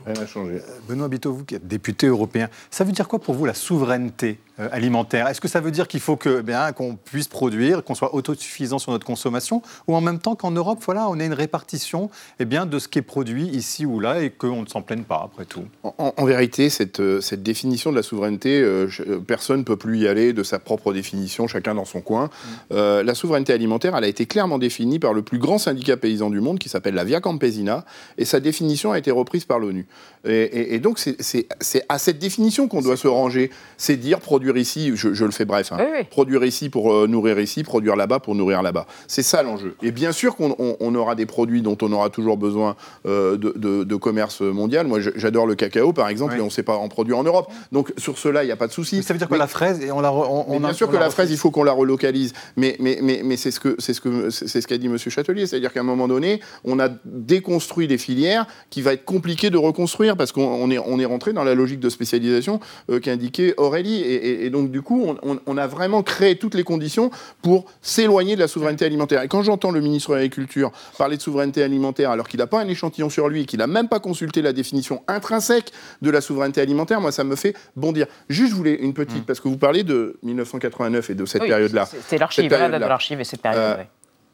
[0.06, 0.60] Rien n'a changé.
[0.88, 4.38] Benoît Biteau, vous qui êtes député européen, ça veut dire quoi pour vous la souveraineté
[4.38, 7.82] euh, alimentaire Est-ce que ça veut dire qu'il faut que, eh bien, qu'on puisse produire,
[7.82, 11.26] qu'on soit autosuffisant sur notre consommation, ou en même temps qu'en Europe, voilà, on ait
[11.26, 14.66] une répartition eh bien, de ce qui est produit ici ou là et qu'on ne
[14.66, 15.64] s'en plaigne pas après tout?
[15.82, 19.76] En, en vérité, cette, euh, cette définition de la souveraineté, euh, euh, personne ne peut
[19.76, 22.30] plus y aller de sa propre définition, chacun dans son coin.
[22.72, 26.30] Euh, la souveraineté alimentaire, elle a été clairement définie par le plus grand syndicat paysan
[26.30, 27.84] du monde, qui s'appelle la Via Campesina,
[28.18, 29.86] et sa définition a été reprise par l'ONU.
[30.26, 33.50] Et, et- et donc, c'est à cette définition qu'on doit se ranger.
[33.76, 35.78] C'est dire produire ici, je, je le fais bref, hein,
[36.10, 38.86] produire ici pour euh, nourrir ici, produire là-bas pour nourrir là-bas.
[39.08, 39.74] C'est ça l'enjeu.
[39.82, 42.76] Et bien sûr qu'on on- on aura des produits dont on aura toujours besoin
[43.06, 44.86] euh, de, de- de commerce mondial.
[44.86, 47.50] Moi, j'adore le cacao, par exemple, et on ne sait pas en produire en Europe.
[47.72, 49.02] Donc, sur cela, il n'y a pas de souci.
[49.02, 50.92] Ça veut dire que la fraise, et on la re- on, bien a- sûr on
[50.92, 52.32] que la fraise, il faut qu'on la relocalise.
[52.56, 55.10] Mais, mais, mais, mais c'est ce que c'est ce que c'est ce qu'a dit Monsieur
[55.10, 59.50] Châtelier, c'est-à-dire qu'à un moment donné, on a déconstruit des filières qui va être compliqué
[59.50, 63.00] de reconstruire parce qu'on on est on est rentré dans la logique de spécialisation euh,
[63.00, 64.00] qu'indiquait Aurélie.
[64.02, 67.10] Et, et- et donc du coup, on, on- on a vraiment créé toutes les conditions
[67.42, 69.22] pour s'éloigner de la souveraineté alimentaire.
[69.22, 72.60] Et quand j'entends le ministre de l'Agriculture parler de souveraineté alimentaire alors qu'il n'a pas
[72.60, 75.70] un échantillon sur lui, qu'il n'a même pas consulté la définition intrinsèque
[76.02, 78.06] de la souveraineté alimentaire, moi ça me fait bondir.
[78.28, 81.48] Juste, je voulais une petite, parce que vous parlez de 1989 et de cette Oui,
[81.48, 81.86] période-là.
[81.86, 83.60] c'est- l'archive, la date de l'archive et cette période.
[83.60, 83.88] Euh, ouais.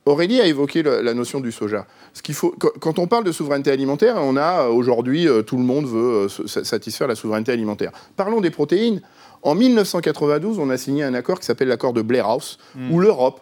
[0.06, 1.86] Aurélie a évoqué la notion du soja.
[2.14, 5.62] Ce qu'il faut, quand- on parle de souveraineté alimentaire, on a aujourd'hui euh, tout le
[5.62, 7.92] monde veut euh, satisfaire la souveraineté alimentaire.
[8.16, 9.02] Parlons des protéines.
[9.42, 12.92] En 1992, on a signé un accord qui s'appelle l'accord de Blair House, Mm.
[12.92, 13.40] où l'Europe,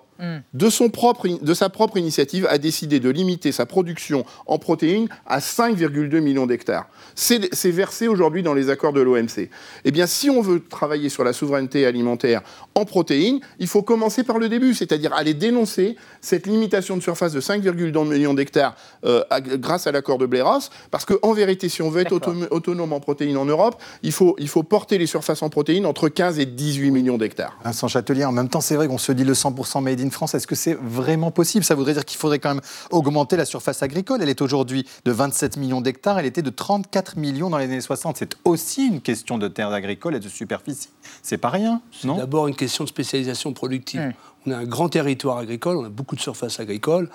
[0.53, 4.59] de, son propre, in- de sa propre initiative, a décidé de limiter sa production en
[4.59, 6.89] protéines à 5,2 millions d'hectares.
[7.15, 9.49] C'est c'est versé aujourd'hui dans les accords de l'OMC.
[9.85, 12.43] Eh bien, si on veut travailler sur la souveraineté alimentaire
[12.75, 17.33] en protéines, il faut commencer par le début, c'est-à-dire aller dénoncer cette limitation de surface
[17.33, 21.69] de 5,2 millions d'hectares euh, à- grâce à l'accord de Blair House, parce qu'en vérité,
[21.69, 24.99] si on veut être auto- autonome en protéines en Europe, il faut, il faut porter
[24.99, 27.59] les surfaces en protéines entre 15 et 18 millions d'hectares.
[27.65, 30.35] Vincent Châtelier, en même temps, c'est vrai qu'on se dit le 100% made in France.
[30.35, 31.65] Est-ce que c'est vraiment possible?
[31.65, 34.23] Ça voudrait dire qu'il faudrait quand même augmenter la surface agricole.
[34.23, 36.19] Elle est aujourd'hui de 27 millions d'hectares.
[36.19, 38.17] Elle était de 34 millions dans les années 60.
[38.17, 40.91] C'est aussi une question de terres agricoles et de superficie.
[41.23, 42.17] C'est pas rien, non?
[42.17, 44.13] D'abord une question de spécialisation productive.
[44.47, 47.11] On a un grand territoire agricole, on a beaucoup de surface agricole,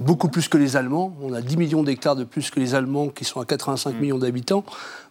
[0.00, 1.16] beaucoup plus que les Allemands.
[1.22, 3.98] On a 10 millions d'hectares de plus que les Allemands qui sont à 85 mm.
[3.98, 4.64] millions d'habitants.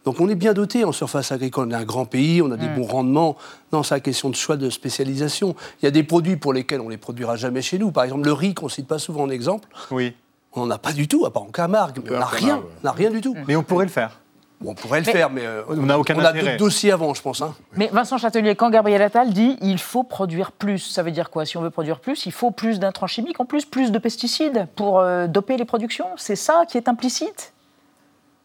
[0.06, 1.68] Donc on est bien doté en surface agricole.
[1.68, 2.76] On est un grand pays, on a des mm.
[2.76, 3.38] bons rendements.
[3.74, 5.56] Non, c'est la question de choix de spécialisation.
[5.82, 7.92] Il y a des produits pour lesquels on ne les produira jamais chez nous.
[7.92, 9.68] Par exemple, le riz qu'on ne cite pas souvent en exemple.
[9.92, 10.14] Oui.
[10.54, 12.00] On n'en a pas du tout, à part en Camargue.
[12.10, 13.36] on n'a rien, on n'a rien du tout.
[13.48, 14.20] Mais on pourrait le faire
[14.64, 17.22] on pourrait le faire, mais euh, on n'a aucun on a d'autres dossiers avant, je
[17.22, 17.42] pense.
[17.42, 17.56] Hein.
[17.76, 21.46] Mais Vincent Châtelier, quand Gabriel Attal dit il faut produire plus, ça veut dire quoi?
[21.46, 24.68] Si on veut produire plus, il faut plus d'intrants chimiques, en plus plus de pesticides
[24.76, 26.08] pour euh, doper les productions?
[26.18, 27.54] C'est ça qui est implicite?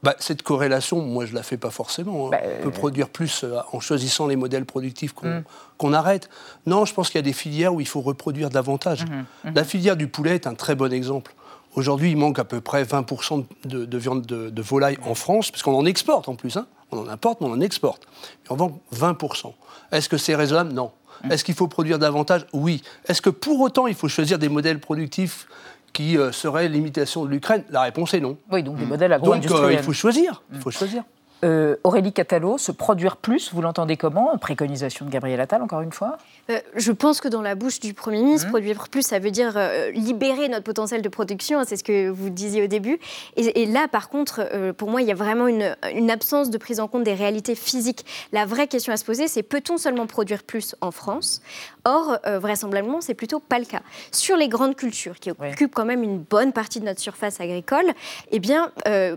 [0.03, 2.27] Bah, cette corrélation, moi, je ne la fais pas forcément.
[2.27, 2.31] Hein.
[2.33, 5.95] Bah, on peut produire plus euh, en choisissant les modèles productifs qu'on hmm.
[5.95, 6.31] arrête.
[6.67, 9.05] Non, je pense qu'il y a des filières où il faut reproduire davantage.
[9.05, 9.55] Hmm, hmm.
[9.55, 11.35] La filière du poulet est un très bon exemple.
[11.75, 15.75] Aujourd'hui, il manque à peu près 20% de, viande de, volaille en France, parce qu'on
[15.75, 16.57] en exporte en plus.
[16.57, 16.67] Hein.
[16.91, 18.07] On en importe, mais on en exporte.
[18.49, 19.53] on vend 20%.
[19.93, 20.73] Est-ce que c'est raisonnable?
[20.73, 20.91] Non.
[21.23, 21.33] Mmh.
[21.33, 22.47] Est-ce qu'il faut produire davantage?
[22.53, 22.83] Oui.
[23.07, 25.47] Est-ce que pour autant, il faut choisir des modèles productifs
[25.93, 27.65] qui euh, seraient l'imitation de l'Ukraine?
[27.71, 28.37] La réponse est non.
[28.51, 29.63] Oui, donc des modèles agro-industriels.
[29.63, 30.43] Donc euh, il faut choisir.
[30.53, 31.05] Il faut choisir.
[31.43, 35.93] Euh, Aurélie Catalo, se produire plus, vous l'entendez comment Préconisation de Gabriel Attal, encore une
[35.93, 36.19] fois?
[36.51, 38.51] Euh, Je pense que dans la bouche du Premier ministre, mmh.
[38.51, 42.11] produire plus, ça veut dire euh, libérer notre potentiel de production, hein, c'est ce que
[42.11, 42.99] vous disiez au début.
[43.37, 46.81] Et, là, par contre, pour moi, il y a vraiment une, une, absence de prise
[46.81, 48.05] en compte des réalités physiques.
[48.33, 51.41] La vraie question à se poser, c'est peut-on seulement produire plus en France?
[51.85, 53.81] Or, vraisemblablement, c'est plutôt pas le cas.
[54.13, 57.87] Sur les grandes cultures, qui occupent quand même une bonne partie de notre surface agricole,
[58.31, 58.73] eh bien,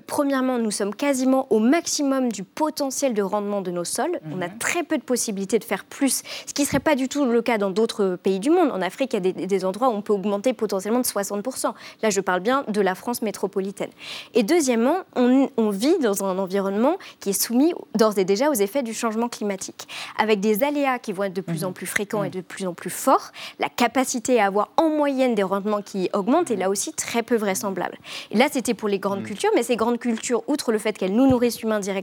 [0.07, 4.19] premièrement, nous sommes quasiment au maximum du potentiel de rendement de nos sols.
[4.31, 4.57] On a mhm.
[4.57, 7.41] très peu de possibilités de faire plus, ce qui ne serait pas du tout le
[7.41, 8.71] cas dans d'autres pays du monde.
[8.71, 11.73] En Afrique, il y a des, endroits où on peut augmenter potentiellement de 60%.
[12.01, 13.89] Là, je parle bien de la France métropolitaine.
[14.33, 18.83] Et deuxièmement, on, vit dans un environnement qui est soumis d'ores et déjà aux effets
[18.83, 19.87] du changement climatique,
[20.19, 21.73] avec des aléas qui vont être de plus en mhm.
[21.73, 22.33] plus fréquents et mhm.
[22.33, 23.31] de plus en plus forts.
[23.59, 27.35] La capacité à avoir en moyenne des rendements qui augmentent est là aussi très peu
[27.35, 27.97] vraisemblable.
[28.31, 31.13] Et là, c'était pour les grandes cultures, mais ces grandes cultures, outre le fait qu'elles
[31.13, 32.02] nous nourrissent humains directement,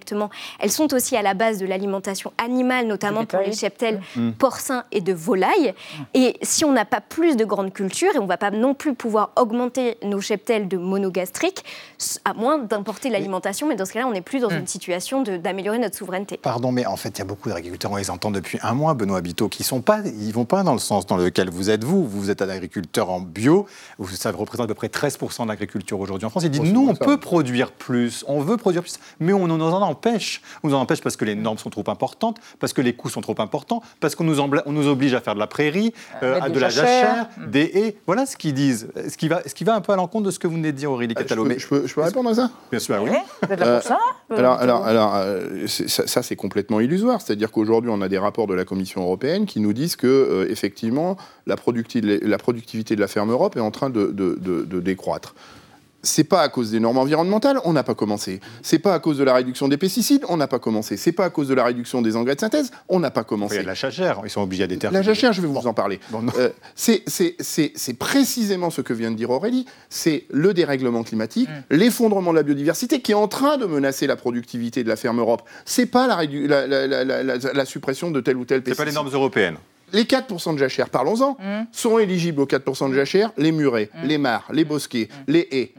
[0.58, 4.32] elles sont aussi à la base de l'alimentation animale, notamment pour les cheptels mm.
[4.32, 5.74] porcins et de volailles.
[6.14, 8.74] Et si on n'a pas plus de grandes cultures, et on ne va pas non
[8.74, 11.64] plus pouvoir augmenter nos cheptels de monogastriques,
[12.24, 14.58] à moins d'importer l'alimentation, mais dans ce cas-là, on n'est plus dans mm.
[14.58, 16.36] une situation d'améliorer notre souveraineté.
[16.36, 18.94] Pardon, mais en fait, il y a beaucoup d'agriculteurs, on les entend depuis un mois,
[18.94, 21.84] Benoît Biteau, qui ne pas, ils vont pas dans le sens dans lequel vous êtes
[21.84, 22.06] vous.
[22.06, 23.66] Vous êtes un agriculteur en bio,
[24.12, 26.44] ça représente à peu près 13% de l'agriculture aujourd'hui en France.
[26.44, 30.42] Ils disent, nous, on peut produire plus, on veut produire plus, mais on en empêche.
[30.62, 33.08] On nous en empêche parce que les normes sont trop importantes, parce que les coûts
[33.08, 36.48] sont trop importants, parce qu'on nous, nous oblige à faire de la prairie, euh, à
[36.48, 37.50] de la jachère, mm.
[37.50, 37.96] des haies.
[38.06, 38.88] Voilà ce qu'ils disent.
[39.08, 40.72] Ce qui, va, ce qui va un peu à l'encontre de ce que vous venez
[40.72, 41.44] de dire, Aurélie Catalo.
[41.44, 42.50] Je, peux, je, peux, répondre à ça?
[42.70, 43.10] Bien sûr, oui.
[43.50, 43.98] Euh, ça
[44.30, 47.20] alors, alors, alors euh, ça, c'est complètement illusoire.
[47.20, 51.16] C'est-à-dire qu'aujourd'hui, on a des rapports de la Commission européenne qui nous disent que, effectivement,
[51.46, 51.56] la,
[52.22, 55.34] la, productivité de la ferme Europe est en train de, de, de décroître
[56.02, 58.40] c'est pas à cause des normes environnementales, on n'a pas commencé.
[58.62, 60.96] C'est pas à cause de la réduction des pesticides, on n'a pas commencé.
[60.96, 63.56] C'est pas à cause de la réduction des engrais de synthèse, on n'a pas commencé.
[63.56, 65.00] Il y a la chachère, ils sont obligés à déterminer.
[65.00, 66.00] La chachère, je vais vous en parler.
[66.38, 71.74] Euh, c'est précisément ce que vient de dire Aurélie, c'est le dérèglement climatique, mm.
[71.74, 75.20] l'effondrement de la biodiversité qui est en train de menacer la productivité de la ferme
[75.20, 75.42] Europe.
[75.64, 78.76] C'est pas la, la, suppression de tel ou tel pesticide.
[78.76, 79.56] C'est pas les normes européennes
[79.92, 81.66] les 4% de jachère, parlons-en, mm.
[81.72, 84.06] sont éligibles aux 4% de jachère les murets, mm.
[84.06, 85.74] les mares, les bosquets, les haies.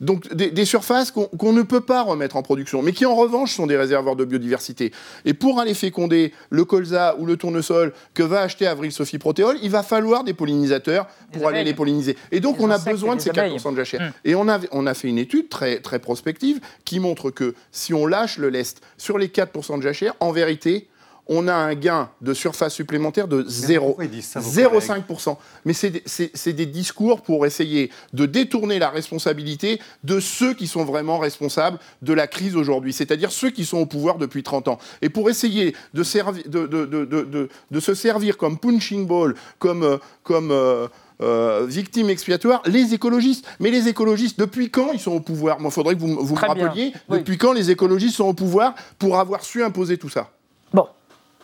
[0.00, 3.66] Donc des, surfaces qu'on ne peut pas remettre en production, mais qui en revanche sont
[3.66, 4.92] des réservoirs de biodiversité.
[5.26, 9.58] Et pour aller féconder le colza ou le tournesol que va acheter Avril Sophie Protéol,
[9.62, 12.16] il va falloir des pollinisateurs pour aller les polliniser.
[12.32, 14.12] Et donc on a besoin de ces 4% de jachère.
[14.24, 17.92] Et on a, on a fait une étude très, très prospective qui montre que si
[17.92, 20.88] on lâche le lest sur les 4% de jachère, en vérité,
[21.32, 25.36] on a un gain de surface supplémentaire de 0,5%.
[25.64, 31.18] Mais c'est des discours pour essayer de détourner la responsabilité de ceux qui sont vraiment
[31.18, 34.78] responsables de la crise aujourd'hui, c'est-à-dire ceux qui sont au pouvoir depuis 30 ans.
[35.02, 39.98] Et pour essayer de, se servir comme punching ball, comme...
[40.24, 40.88] comme euh,
[41.22, 43.46] euh, victime expiatoire, les écologistes.
[43.60, 45.60] Mais les écologistes, depuis quand ils sont au pouvoir?
[45.60, 49.18] Moi, il faudrait que vous, me rappeliez, depuis quand les écologistes sont au pouvoir pour
[49.18, 50.30] avoir su imposer tout ça?
[50.72, 50.86] Bon,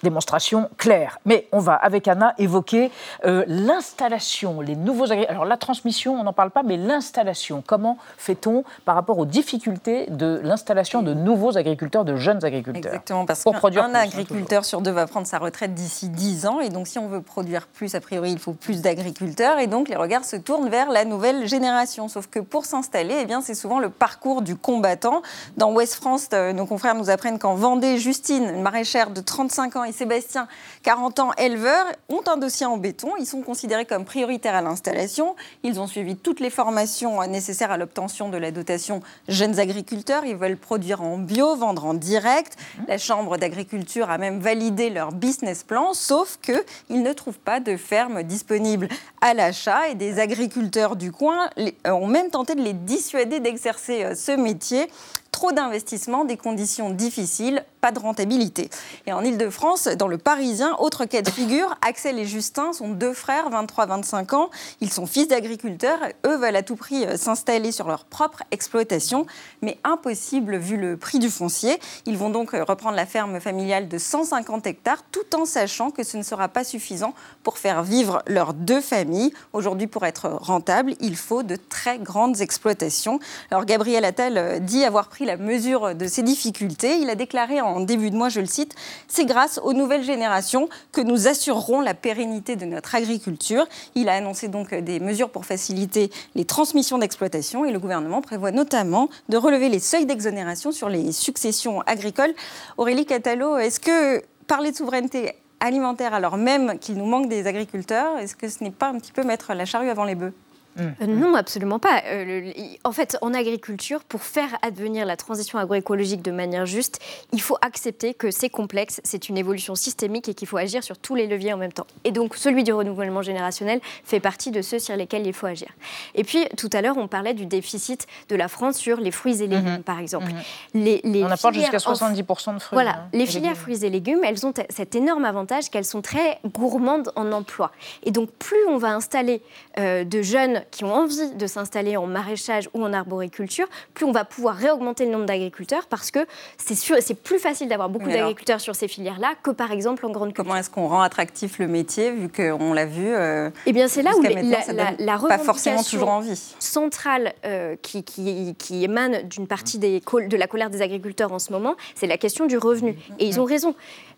[0.02, 1.18] démonstration claire.
[1.24, 2.90] Mais on va, avec Anna, évoquer
[3.24, 5.36] euh, l'installation, les nouveaux agriculteurs.
[5.36, 7.62] Alors la transmission, on n'en parle pas, mais l'installation.
[7.66, 12.92] Comment fait-on par rapport aux difficultés de l'installation de nouveaux agriculteurs, de jeunes agriculteurs?
[12.92, 16.60] Exactement, parce qu'un agriculteur sur deux va prendre sa retraite d'ici 10 ans.
[16.60, 19.58] Et donc si on veut produire plus, a priori, il faut plus d'agriculteurs.
[19.58, 22.08] Et donc les regards se tournent vers la nouvelle génération.
[22.08, 25.22] Sauf que pour s'installer, eh bien, c'est souvent le parcours du combattant.
[25.56, 29.76] Dans Ouest France, euh, nos confrères nous apprennent qu'en Vendée, Justine, une maraîchère de 35
[29.76, 30.48] ans, et Sébastien,
[30.82, 33.12] 40 ans, éleveurs, ont un dossier en béton.
[33.18, 35.34] Ils sont considérés comme prioritaires à l'installation.
[35.62, 40.24] Ils ont suivi toutes les formations nécessaires à l'obtention de la dotation jeunes agriculteurs.
[40.24, 42.56] Ils veulent produire en bio, vendre en direct.
[42.88, 47.76] La Chambre d'agriculture a même validé leur business plan, sauf qu'ils ne trouvent pas de
[47.76, 48.88] ferme disponible
[49.20, 51.50] à l'achat et des agriculteurs du coin
[51.84, 54.90] ont même tenté de les dissuader d'exercer euh, ce métier
[55.36, 58.70] trop d'investissements, des conditions difficiles, pas de rentabilité.
[59.06, 63.12] Et en Ile-de-France, dans le Parisien, autre cas de figure, Axel et Justin sont deux
[63.12, 64.50] frères, 23-25 ans.
[64.80, 65.98] Ils sont fils d'agriculteurs.
[66.24, 69.26] Eux veulent à tout prix euh, s'installer sur leur propre exploitation,
[69.60, 71.78] mais impossible vu le prix du foncier.
[72.06, 76.02] Ils vont donc euh, reprendre la ferme familiale de 150 hectares, tout en sachant que
[76.02, 79.34] ce ne sera pas suffisant pour faire vivre leurs deux familles.
[79.52, 83.20] Aujourd'hui, pour être rentable, il faut de très grandes exploitations.
[83.50, 86.98] Alors Gabriel Attal euh, dit avoir pris la mesure de ces difficultés.
[86.98, 88.74] Il a déclaré en début de mois, je le cite,
[89.08, 93.66] C'est grâce aux nouvelles générations que nous assurerons la pérennité de notre agriculture.
[93.94, 98.52] Il a annoncé donc des mesures pour faciliter les transmissions d'exploitation et le gouvernement prévoit
[98.52, 102.34] notamment de relever les seuils d'exonération sur les successions agricoles.
[102.78, 108.18] Aurélie Catalo, est-ce que parler de souveraineté alimentaire alors même qu'il nous manque des agriculteurs,
[108.18, 110.32] est-ce que ce n'est pas un petit peu mettre la charrue avant les bœufs?
[110.78, 112.02] Euh, non, absolument pas.
[112.06, 112.52] Euh,
[112.84, 117.00] en fait, en agriculture, pour faire advenir la transition agroécologique de manière juste,
[117.32, 120.98] il faut accepter que c'est complexe, c'est une évolution systémique et qu'il faut agir sur
[120.98, 121.86] tous les leviers en même temps.
[122.04, 125.68] Et donc, celui du renouvellement générationnel fait partie de ceux sur lesquels il faut agir.
[126.14, 129.42] Et puis, tout à l'heure, on parlait du déficit de la France sur les fruits
[129.42, 129.82] et légumes, mhm.
[129.82, 130.30] par exemple.
[130.74, 131.00] Mhm.
[131.04, 132.76] les, on apporte jusqu'à 70% de fruits.
[132.76, 136.38] Voilà, hein, les filières fruits et légumes, elles ont cet énorme avantage qu'elles sont très
[136.44, 137.72] gourmandes en emploi.
[138.02, 139.42] Et donc, plus on va installer
[139.78, 144.12] euh, de jeunes qui ont envie de s'installer en maraîchage ou en arboriculture, plus on
[144.12, 146.26] va pouvoir réaugmenter le nombre d'agriculteurs parce que
[146.58, 150.44] c'est plus facile d'avoir beaucoup d'agriculteurs sur ces filières-là que par exemple en grande culture.
[150.44, 154.02] Comment est-ce qu'on rend attractif le métier vu qu'on l'a vu euh, Eh bien, c'est
[154.02, 156.54] là où la, la, pas forcément toujours envie.
[156.58, 161.38] centrale euh, qui, qui, qui, émane d'une partie des, de la colère des agriculteurs en
[161.38, 162.96] ce moment, c'est la question du revenu.
[163.18, 163.74] Et ils ont raison.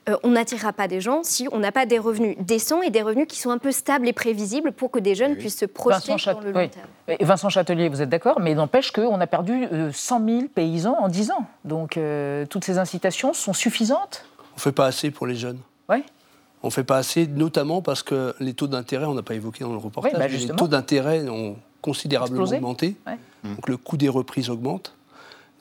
[0.08, 3.02] Euh, on n'attirera pas des gens si on n'a pas des revenus décents et des
[3.02, 6.14] revenus qui sont un peu stables et prévisibles pour que des jeunes puissent se projeter
[6.32, 7.18] dans le long terme.
[7.20, 10.96] Vincent Châtelier, vous êtes d'accord, mais il n'empêche qu'on a perdu 100 euh, 000 paysans
[10.98, 11.46] en 10 ans.
[11.64, 14.24] Donc euh, toutes ces incitations sont suffisantes?
[14.52, 15.58] On ne fait pas assez pour les jeunes.
[15.88, 16.02] Oui.
[16.62, 19.62] On ne fait pas assez, notamment parce que les taux d'intérêt, on n'a pas évoqué
[19.62, 22.96] dans le reportage, bah, les taux d'intérêt ont considérablement augmenté.
[23.44, 24.94] Donc le coût des reprises augmente.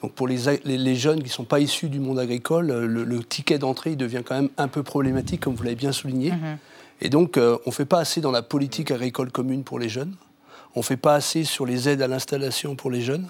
[0.02, 3.24] Donc pour les, les, jeunes qui ne sont pas issus du monde agricole, euh, le,
[3.24, 6.30] ticket d'entrée devient quand même un peu problématique, comme vous l'avez bien souligné.
[6.32, 6.58] Mhm.
[7.00, 9.88] Et donc euh, on ne fait pas assez dans la politique agricole commune pour les
[9.88, 10.14] jeunes.
[10.76, 13.26] On ne fait pas assez sur les aides à l'installation pour les jeunes.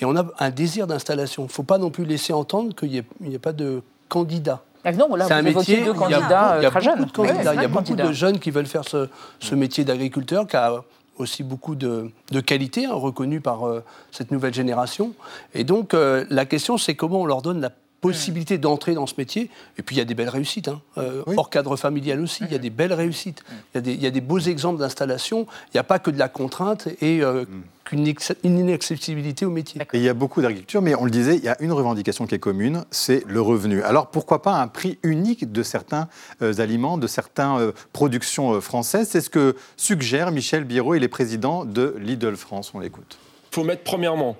[0.00, 1.44] Et on a un désir d'installation.
[1.44, 4.62] Il ne faut pas non plus laisser entendre qu'il n'y ait, pas de candidats.
[4.84, 7.06] Ah c'est un métier, de candidats il y a, très jeunes.
[7.16, 10.82] il y a beaucoup de jeunes qui veulent faire ce, ce métier d'agriculteur, qui a
[11.22, 12.92] aussi beaucoup de, de qualités hein,
[13.42, 15.14] par euh, cette nouvelle génération.
[15.54, 17.70] Et donc, euh, la question, c'est comment on leur donne la
[18.02, 19.48] possibilité d'entrer dans ce métier.
[19.78, 20.68] Et puis, il y a des belles réussites.
[20.68, 20.82] Hein.
[20.98, 23.42] Euh, hors cadre familial aussi, il y a des belles réussites.
[23.50, 25.46] Il y a des, il y a des beaux exemples d'installation.
[25.68, 27.46] Il n'y a pas que de la contrainte et mm
[27.92, 29.80] une inaccessibilité au métier.
[29.92, 32.34] il y a beaucoup d'agriculture, mais on le disait, il y a une revendication qui
[32.34, 33.82] est commune, c'est le revenu.
[33.82, 36.08] Alors pourquoi pas un prix unique de certains
[36.40, 39.08] euh, aliments, de certaines euh, productions euh, françaises?
[39.10, 42.72] C'est ce que suggère Michel Biro, il est président de Lidl France.
[42.74, 43.18] On l'écoute.
[43.50, 44.36] Il faut mettre premièrement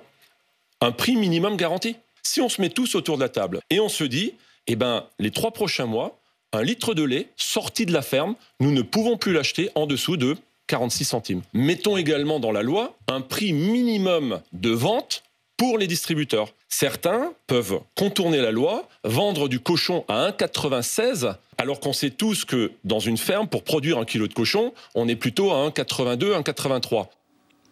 [0.81, 1.95] un prix minimum garanti.
[2.23, 4.33] Si on se met tous autour de la table et on se dit,
[4.67, 6.19] eh ben, les trois prochains mois,
[6.53, 10.17] un litre de lait sorti de la ferme, nous ne pouvons plus l'acheter en dessous
[10.17, 11.41] de 46 centimes.
[11.53, 15.23] Mettons également dans la loi un prix minimum de vente
[15.57, 16.53] pour les distributeurs.
[16.69, 22.71] Certains peuvent contourner la loi, vendre du cochon à 1,96 alors qu'on sait tous que
[22.83, 27.07] dans une ferme, pour produire un kilo de cochon, on est plutôt à 1,82, 1,83.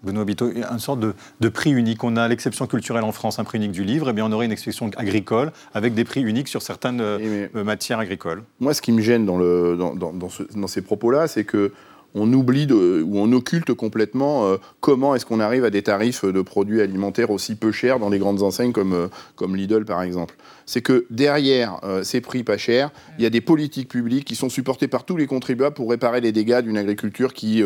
[0.04, 2.04] Benoît Bito, une sorte de, prix unique.
[2.04, 4.46] On a l'exception culturelle en France, un prix unique du livre, et bien on aurait
[4.46, 8.44] une exception agricole avec des prix uniques sur certaines euh, matières agricoles.
[8.60, 11.72] Moi, ce qui me gêne dans, le, dans, dans ces propos-là, c'est que
[12.14, 16.42] on oublie ou on occulte complètement euh, comment est-ce qu'on arrive à des tarifs de
[16.42, 20.36] produits alimentaires aussi peu chers dans les grandes enseignes comme, euh, comme Lidl par exemple.
[20.72, 24.36] C'est que derrière euh, ces prix pas chers, il y a des politiques publiques qui
[24.36, 27.62] sont supportées par tous les contribuables pour réparer les dégâts d'une agriculture qui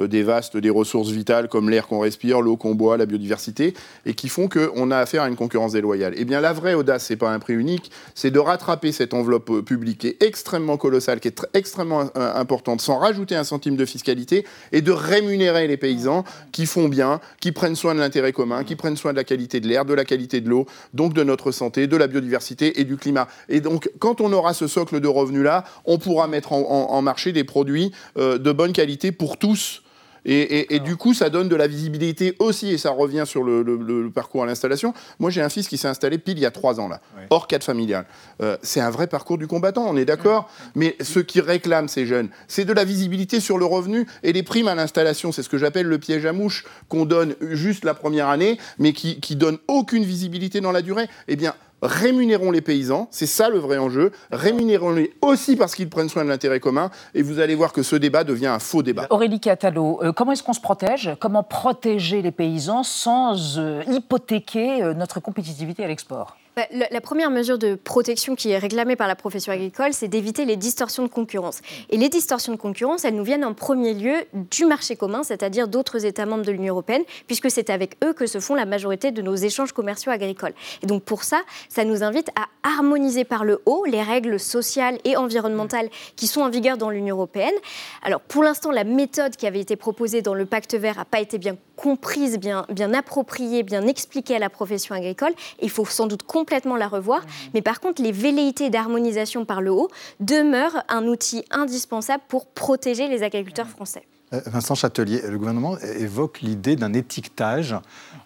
[0.00, 3.74] dévaste des ressources vitales comme l'air qu'on respire, l'eau qu'on boit, la biodiversité,
[4.06, 6.14] et qui font qu'on a affaire à une concurrence déloyale.
[6.16, 9.60] Eh bien la vraie audace, c'est pas un prix unique, c'est de rattraper cette enveloppe
[9.60, 14.44] publique qui est extrêmement colossale, qui est extrêmement importante, sans rajouter un centime de fiscalité
[14.72, 18.74] et de rémunérer les paysans qui font bien, qui prennent soin de l'intérêt commun, qui
[18.74, 21.52] prennent soin de la qualité de l'air, de la qualité de l'eau, donc de notre
[21.52, 23.28] santé, de la biodiversité et du climat.
[23.48, 27.44] Et donc, quand on aura ce socle de revenus-là, on pourra mettre en, marché des
[27.44, 29.82] produits euh, de bonne qualité pour tous
[30.24, 34.42] et, du coup, ça donne de la visibilité aussi, et ça revient sur le, parcours
[34.42, 34.92] à l'installation.
[35.18, 37.46] Moi, j'ai un fils qui s'est installé pile il y a trois ans, là, hors
[37.46, 38.04] cadre familial.
[38.42, 42.06] Euh, c'est un vrai parcours du combattant, on est d'accord Mais ce qui réclament ces
[42.06, 45.32] jeunes, c'est de la visibilité sur le revenu et les primes à l'installation.
[45.32, 48.92] C'est ce que j'appelle le piège à mouche qu'on donne juste la première année, mais
[48.92, 51.08] qui, qui donne aucune visibilité dans la durée.
[51.28, 56.08] Eh bien, rémunérons les paysans, c'est ça le vrai enjeu, rémunérons-les aussi parce qu'ils prennent
[56.08, 59.06] soin de l'intérêt commun, et vous allez voir que ce débat devient un faux débat.
[59.10, 61.10] Aurélie Catalo, euh, comment est-ce qu'on se protège?
[61.20, 66.36] Comment protéger les paysans sans euh, hypothéquer euh, notre compétitivité à l'export?
[66.70, 70.56] La première mesure de protection qui est réclamée par la profession agricole, c'est d'éviter les
[70.56, 71.60] distorsions de concurrence.
[71.90, 75.68] Et les distorsions de concurrence, elles nous viennent en premier lieu du marché commun, c'est-à-dire
[75.68, 79.10] d'autres États membres de l'Union européenne, puisque c'est avec eux que se font la majorité
[79.10, 80.54] de nos échanges commerciaux agricoles.
[80.82, 84.98] Et donc pour ça, ça nous invite à harmoniser par le haut les règles sociales
[85.04, 87.54] et environnementales qui sont en vigueur dans l'Union européenne.
[88.02, 91.20] Alors pour l'instant, la méthode qui avait été proposée dans le pacte vert n'a pas
[91.20, 95.32] été bien comprise, bien, appropriée, bien expliquée à la profession agricole.
[95.62, 97.20] Il faut sans doute complètement la revoir.
[97.20, 97.50] Mmh.
[97.54, 99.90] Mais par contre, les velléités d'harmonisation par le haut
[100.20, 103.70] demeurent un outil indispensable pour protéger les agriculteurs mmh.
[103.70, 104.02] français.
[104.32, 107.74] Euh, Vincent Châtelier, le gouvernement évoque l'idée d'un étiquetage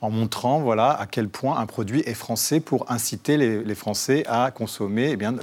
[0.01, 4.51] en montrant voilà, à quel point un produit est français pour inciter les, Français à
[4.51, 5.35] consommer eh bien,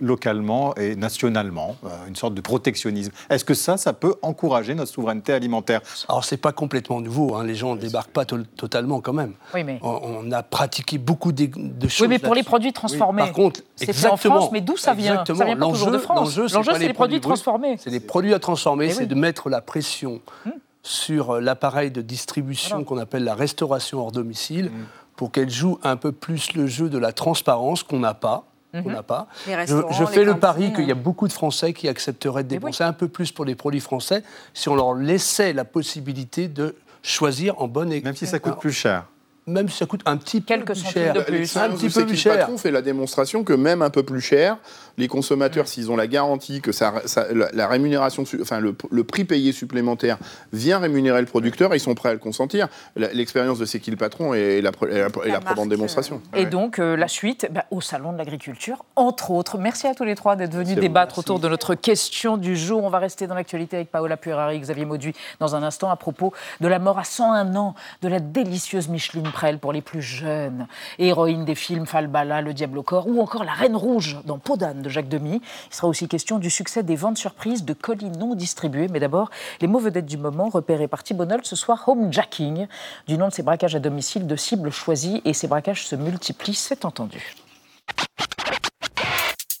[0.00, 3.12] localement et nationalement, euh, une sorte de protectionnisme.
[3.28, 5.82] Est-ce que ça, ça peut encourager notre souveraineté alimentaire?
[6.08, 7.44] Alors, ce n'est pas complètement nouveau, hein.
[7.44, 9.34] les gens ne débarquent pas totalement quand même.
[9.54, 9.78] Oui, mais...
[9.82, 11.48] on, a pratiqué beaucoup de,
[11.86, 12.00] choses.
[12.00, 13.22] Oui, mais pour les produits transformés.
[13.22, 15.22] par contre, c'est en France, mais d'où ça vient?
[15.26, 16.36] Ça vient pas toujours de France.
[16.36, 17.76] L'enjeu, c'est les, produits transformés.
[17.78, 19.95] C'est les produits à transformer, c'est de mettre la pression
[20.82, 24.84] sur l'appareil de distribution qu'on appelle la restauration hors domicile, mm.
[25.16, 28.44] pour qu'elle joue un peu plus le jeu de la transparence qu'on n'a pas.
[28.74, 28.92] Mm-hmm.
[28.92, 29.28] n'a pas.
[29.46, 32.92] Je, fais le pari qu'il y a beaucoup de Français qui accepteraient de dépenser un
[32.92, 34.22] peu plus pour les produits français
[34.54, 37.88] si on leur laissait la possibilité de choisir en bonne...
[37.88, 39.06] Même si ça coûte plus cher
[39.46, 41.14] même si ça coûte un petit peu plus cher.
[41.14, 41.56] De plus.
[41.56, 42.32] Un petit peu plus cher.
[42.32, 44.58] Le patron fait la démonstration que même un peu plus cher,
[44.98, 46.94] les consommateurs, s'ils ont la garantie que ça,
[47.52, 50.18] la, rémunération, enfin le, prix payé supplémentaire
[50.52, 52.68] vient rémunérer le producteur, ils sont prêts à le consentir.
[52.96, 56.20] L'expérience de C'est qui le patron est la, la, la, démonstration.
[56.34, 59.58] Et donc euh, la suite bah, au salon de l'agriculture, entre autres.
[59.58, 62.82] Merci à tous les trois d'être venus débattre autour de notre question du jour.
[62.82, 66.32] On va rester dans l'actualité avec Paola Purari, Xavier Mauduit dans un instant à propos
[66.60, 69.30] de la mort à 101 ans de la délicieuse Micheline
[69.60, 70.66] Pour les plus jeunes,
[70.98, 74.80] héroïne des films Falbala, Le Diable au corps ou encore La Reine Rouge dans Podane
[74.80, 75.42] de Jacques Demy.
[75.70, 78.88] Il sera aussi question du succès des ventes surprises de colis non distribués.
[78.88, 79.30] Mais d'abord,
[79.60, 82.66] les mots vedettes du moment repérés par Thibault ce soir, homejacking,
[83.06, 85.20] du nom de ces braquages à domicile de cibles choisies.
[85.26, 87.34] Et ces braquages se multiplient, c'est entendu.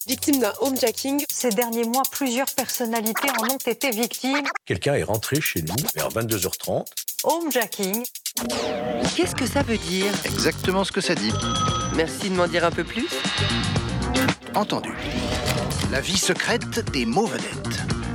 [0.06, 1.24] Victime d'un homejacking.
[1.32, 4.46] Ces derniers mois, plusieurs personnalités en ont été victimes.
[4.64, 6.86] Quelqu'un est rentré chez nous vers 22h30.
[7.24, 8.04] Homejacking.
[9.16, 10.12] Qu'est-ce que ça veut dire?
[10.24, 11.32] Exactement ce que ça dit.
[11.96, 13.08] Merci de m'en dire un peu plus.
[14.54, 14.92] Entendu.
[15.90, 18.05] La vie secrète des mots vedettes.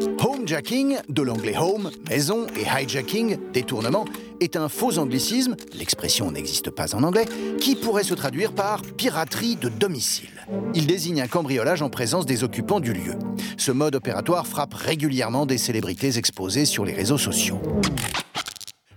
[0.00, 4.06] Homejacking, de l'anglais home, maison, et hijacking, détournement,
[4.40, 7.26] est un faux anglicisme, l'expression n'existe pas en anglais,
[7.60, 10.46] qui pourrait se traduire par piraterie de domicile.
[10.74, 13.14] Il désigne un cambriolage en présence des occupants du lieu.
[13.58, 17.60] Ce mode opératoire frappe régulièrement des célébrités exposées sur les réseaux sociaux.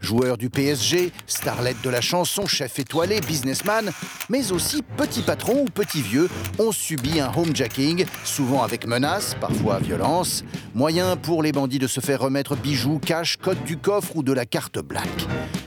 [0.05, 3.89] Joueur du PSG, starlet de la chanson, chef étoilé, businessman,
[4.29, 6.29] mais aussi petit patron ou petit vieux,
[6.59, 10.43] ont subi un homejacking, souvent avec menaces, parfois violence,
[10.75, 14.31] moyen pour les bandits de se faire remettre bijoux, cash, code du coffre ou de
[14.31, 15.09] la carte black.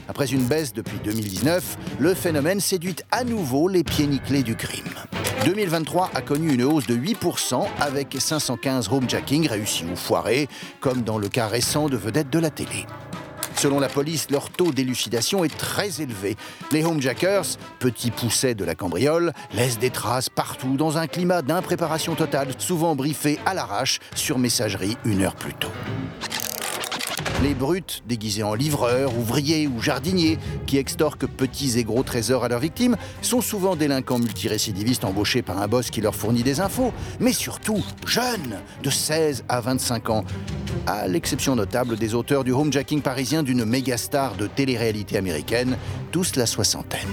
[0.09, 4.85] Après une baisse depuis 2019, le phénomène séduit à nouveau les pieds nickelés du crime.
[5.47, 10.47] 2023 a connu une hausse de 8% avec 515 homejacking réussis ou foirés,
[10.79, 12.87] comme dans le cas récent de vedettes de la télé.
[13.59, 16.37] Selon la police, leur taux d'élucidation est très élevé.
[16.71, 17.45] Les homejackers,
[17.81, 22.95] petits poussets de la cambriole, laissent des traces partout dans un climat d'impréparation totale, souvent
[22.95, 25.73] briefés à l'arrache sur messagerie une heure plus tôt.
[27.41, 32.49] Les brutes, déguisés en livreurs, ouvriers ou jardiniers, qui extorquent petits et gros trésors à
[32.49, 36.93] leurs victimes, sont souvent délinquants multirécidivistes embauchés par un boss qui leur fournit des infos,
[37.21, 40.25] mais surtout jeunes, de 16 à 25 ans,
[40.89, 45.77] à l'exception notable des auteurs du homejacking parisien d'une méga star de télé-réalité américaine,
[46.11, 47.07] tous la soixantaine.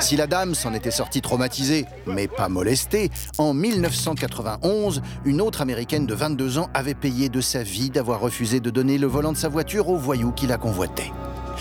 [0.00, 6.06] Si la dame s'en était sortie traumatisée, mais pas molestée, en 1991, une autre américaine
[6.06, 9.36] de 22 ans avait payé de sa vie d'avoir refusé de donner le volant de
[9.36, 11.12] sa voiture au voyou qui la convoitait.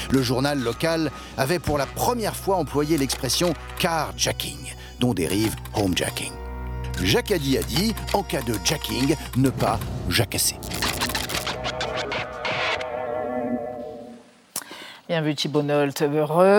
[0.09, 6.31] Le journal local avait pour la première fois employé l'expression carjacking, dont dérive homejacking.
[7.03, 9.79] Jacadi a dit, en cas de jacking, ne pas
[10.09, 10.55] jacasser.
[15.10, 16.03] Bienvenue Thibault Nolte.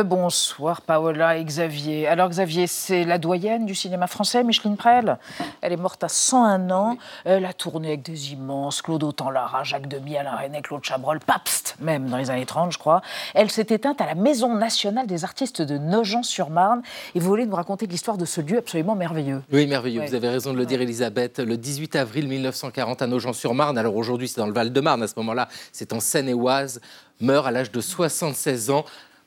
[0.07, 2.09] Bonsoir Paola et Xavier.
[2.09, 5.19] Alors Xavier, c'est la doyenne du cinéma français, Micheline Prel?
[5.61, 6.97] Elle est morte à 101 ans.
[7.25, 11.77] Elle a tourné avec des immenses, Claude Autant-Lara, Jacques Demy, Alain René, Claude Chabrol, Pabst,
[11.79, 13.03] même dans les années 30, je crois.
[13.35, 16.83] Elle s'est éteinte à la Maison nationale des artistes de Nogent-sur-Marne.
[17.15, 19.45] Et vous voulez nous raconter l'histoire de ce lieu absolument merveilleux?
[19.53, 20.05] Oui, merveilleux.
[20.05, 21.39] Vous avez raison de le dire, Elisabeth.
[21.39, 23.79] Le 18 avril 1940 à Nogent-sur-Marne.
[23.79, 25.05] Alors aujourd'hui, c'est dans le Val-de-Marne.
[25.05, 26.81] À ce moment-là, c'est en Seine-et-Oise
[27.21, 28.85] meurt à l'âge de 76 ans.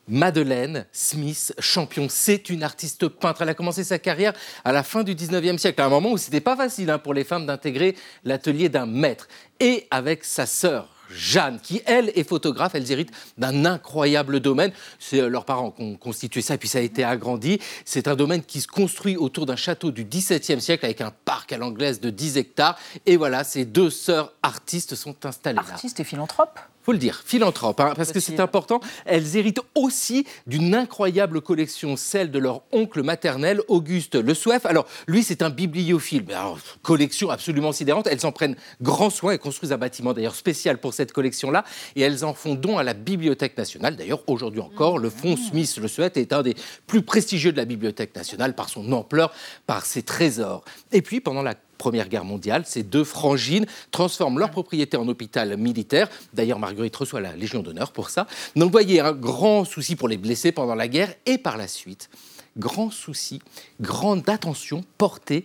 [0.08, 3.42] Madeleine Smith, champion, c'est une artiste peintre.
[3.42, 4.34] Elle a commencé sa carrière
[4.66, 7.14] à la fin du 19e siècle, à un moment où c'était pas facile hein, pour
[7.14, 9.30] les femmes d'intégrer l'atelier d'un maître.
[9.62, 14.72] Et avec sa sœur, Jeanne, qui elle est photographe, elles héritent d'un incroyable domaine.
[15.00, 17.60] C'est euh, leurs parents qui ont constitué ça, puis ça a été agrandi.
[17.86, 21.54] C'est un domaine qui se construit autour d'un château du XVIIe siècle avec un parc
[21.54, 22.78] à l'anglaise de 10 hectares.
[23.06, 25.60] Et voilà, ces deux sœurs artistes sont installées.
[25.60, 28.82] Artistes et philanthropes faut le dire, philanthrope, hein, parce que c'est important.
[29.06, 34.66] Elles héritent aussi d'une incroyable collection, celle de leur oncle maternel, Auguste Le Souef.
[34.66, 38.08] Alors, lui, c'est un bibliophile, alors, collection absolument sidérante.
[38.08, 41.64] Elles en prennent grand soin et construisent un bâtiment d'ailleurs spécial pour cette collection-là.
[41.96, 43.96] Et elles en font don à la Bibliothèque nationale.
[43.96, 46.56] D'ailleurs, aujourd'hui encore, le fonds Smith Le Souef est un des
[46.86, 49.34] plus prestigieux de la Bibliothèque nationale par son ampleur,
[49.68, 50.66] par ses trésors.
[50.92, 55.58] Et puis, pendant la Première Guerre mondiale, ces deux frangines transforment leur propriété en hôpital
[55.58, 56.10] militaire.
[56.34, 58.28] D'ailleurs, Marguerite reçoit la Légion d'honneur pour ça.
[58.56, 61.68] Donc, vous voyez, un grand souci pour les blessés pendant la guerre et par la
[61.68, 62.10] suite.
[62.58, 63.42] Grand souci,
[63.82, 65.44] grande attention portée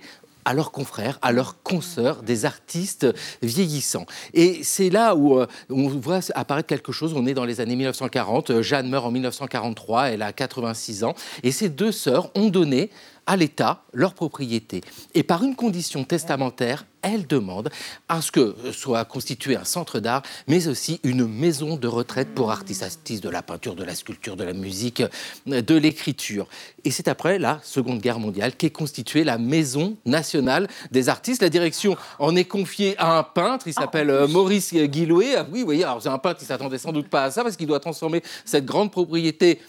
[0.48, 3.06] à leurs confrères, à leurs consoeurs, des artistes
[3.42, 4.06] vieillissants.
[4.32, 7.12] Et c'est là où euh, on voit apparaître quelque chose.
[7.14, 8.62] On est dans les années 1940.
[8.62, 11.14] Jeanne meurt en 1943, elle a 86 ans.
[11.42, 12.88] Et ces deux sœurs ont donné
[13.28, 14.80] à l'État leur propriété.
[15.14, 17.70] Et par une condition testamentaire, elle demande
[18.08, 22.50] à ce que soit constitué un centre d'art, mais aussi une maison de retraite pour
[22.50, 25.02] artistes, artistes de la peinture, de la sculpture, de la musique,
[25.46, 26.48] de l'écriture.
[26.84, 31.42] Et c'est après la Seconde Guerre mondiale qu'est constituée la Maison nationale des artistes.
[31.42, 35.36] La direction en est confiée à un peintre, il s'appelle euh, Maurice Guillouet.
[35.36, 37.42] Ah oui, vous voyez, alors c'est un peintre qui s'attendait sans doute pas à ça,
[37.42, 39.60] parce qu'il doit transformer cette grande propriété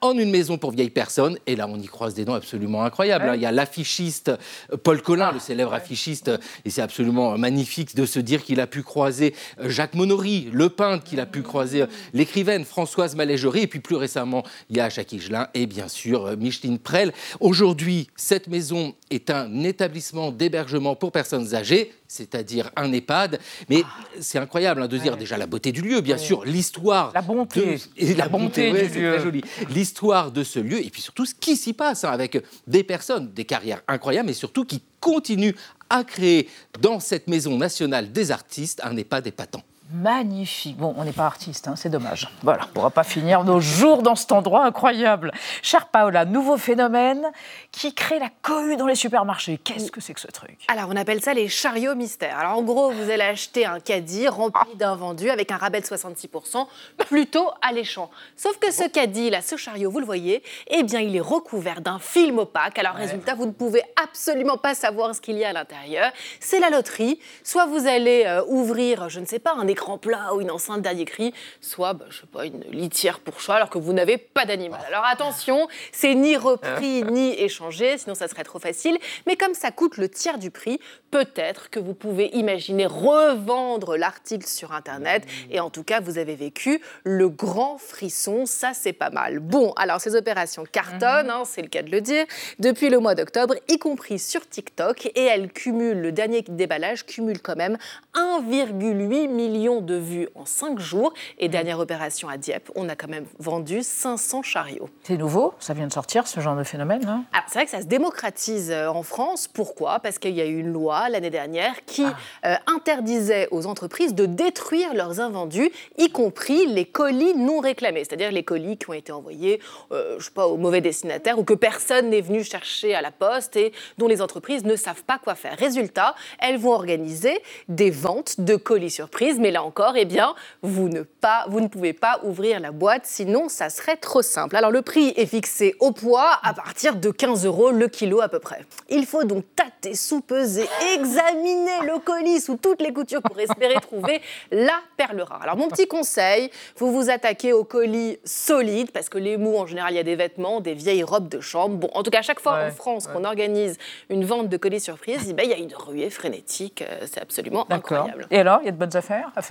[0.00, 1.38] en une maison pour vieilles personnes.
[1.46, 3.28] Et là, on y croise des noms absolument incroyables.
[3.28, 3.34] Hein.
[3.34, 4.30] Il y a l'affichiste
[4.72, 6.30] euh, Paul Collin, le célèbre affichiste,
[6.64, 10.68] et c'est absolument magnifique de se dire qu'il a pu croiser euh, Jacques Monory, le
[10.68, 14.80] peintre, qu'il a pu croiser euh, l'écrivaine Françoise Malégerie, et puis plus récemment, il y
[14.80, 17.12] a Jacques Higelin et bien sûr Micheline Prel.
[17.40, 23.38] Aujourd'hui, cette maison est un établissement d'hébergement pour personnes âgées c'est-à-dire un EHPAD.
[23.68, 23.82] Mais
[24.20, 27.12] c'est incroyable hein, de dire déjà la beauté du lieu, bien sûr, l'histoire.
[27.14, 27.78] La bonté.
[27.96, 29.18] et la, bonté, du lieu.
[29.18, 29.42] joli.
[29.86, 33.32] L'histoire de ce lieu, et puis surtout ce qui s'y passe, hein, avec des personnes,
[33.32, 35.54] des carrières incroyables, mais surtout qui continuent
[35.88, 36.48] à créer
[36.80, 40.76] dans cette maison nationale des artistes un EHPAD épatant magnifique.
[40.76, 42.28] Bon, on n'est pas artiste, hein, c'est dommage.
[42.42, 45.32] Voilà, on ne pourra pas finir nos jours dans cet endroit incroyable.
[45.62, 47.26] Chère Paola, nouveau phénomène
[47.70, 49.58] qui crée la cohue dans les supermarchés.
[49.58, 50.64] Qu'est-ce que c'est que ce truc?
[50.68, 52.38] Alors, on appelle ça les chariots mystères.
[52.38, 56.66] Alors, en gros, vous allez acheter un caddie rempli d'invendus avec un rabais de 66%,
[57.06, 58.10] plutôt alléchant.
[58.36, 61.80] Sauf que ce caddie, là, ce chariot, vous le voyez, eh bien, il est recouvert
[61.80, 62.78] d'un film opaque.
[62.78, 66.10] Alors, résultat, vous ne pouvez absolument pas savoir ce qu'il y a à l'intérieur.
[66.40, 67.20] C'est la loterie.
[67.44, 70.80] Soit vous allez euh, ouvrir, je ne sais pas, un écran plat ou une enceinte
[70.80, 74.16] dernier cri, soit, bah, je sais pas, une litière pour chat alors que vous n'avez
[74.16, 74.80] pas d'animal.
[74.88, 78.96] Alors attention, c'est ni repris ni échangé, sinon ça serait trop facile.
[79.26, 84.46] Mais comme ça coûte le tiers du prix, peut-être que vous pouvez imaginer revendre l'article
[84.46, 85.26] sur Internet.
[85.26, 85.52] Mmh.
[85.52, 88.46] Et en tout cas, vous avez vécu le grand frisson.
[88.46, 89.40] Ça, c'est pas mal.
[89.40, 91.30] Bon, alors ces opérations cartonnent, mmh.
[91.30, 92.24] hein, c'est le cas de le dire,
[92.60, 95.10] depuis le mois d'octobre, y compris sur TikTok.
[95.14, 97.76] Et elles cumulent, le dernier déballage cumule quand même
[98.14, 101.12] 1,8 million de vues en 5 jours.
[101.38, 104.88] Et dernière opération à Dieppe, on a quand même vendu 500 chariots.
[105.02, 107.80] C'est nouveau, ça vient de sortir ce genre de phénomène hein C'est vrai que ça
[107.80, 109.48] se démocratise euh, en France.
[109.48, 110.00] Pourquoi?
[110.00, 112.16] Parce qu'il y a eu une loi l'année dernière qui ah.
[112.46, 118.30] euh, interdisait aux entreprises de détruire leurs invendus, y compris les colis non réclamés, c'est-à-dire
[118.30, 119.60] les colis qui ont été envoyés,
[119.92, 123.10] euh, je sais pas, au mauvais destinataire ou que personne n'est venu chercher à la
[123.10, 125.56] poste et dont les entreprises ne savent pas quoi faire.
[125.58, 130.88] Résultat, elles vont organiser des ventes de colis surprises, mais là encore, eh bien, vous
[130.88, 134.54] ne, pas, vous ne pouvez pas ouvrir la boîte, sinon ça serait trop simple.
[134.54, 138.28] Alors le prix est fixé au poids à partir de 15 euros le kilo à
[138.28, 138.64] peu près.
[138.90, 144.20] Il faut donc tâter, sous-peser, examiner le colis sous toutes les coutures pour espérer trouver
[144.50, 145.42] la perle rare.
[145.42, 149.66] Alors mon petit conseil, vous vous attaquez au colis solide parce que les mous en
[149.66, 151.76] général il y a des vêtements, des vieilles robes de chambre.
[151.76, 153.78] Bon, en tout cas, à chaque fois en France qu'on organise
[154.10, 156.82] une vente de colis surprise, eh ben, il y a une ruée frénétique.
[156.82, 158.26] Euh, c'est absolument incroyable.
[158.30, 159.42] Et alors, il y a de bonnes affaires à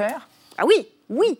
[0.57, 1.39] Ah oui, oui,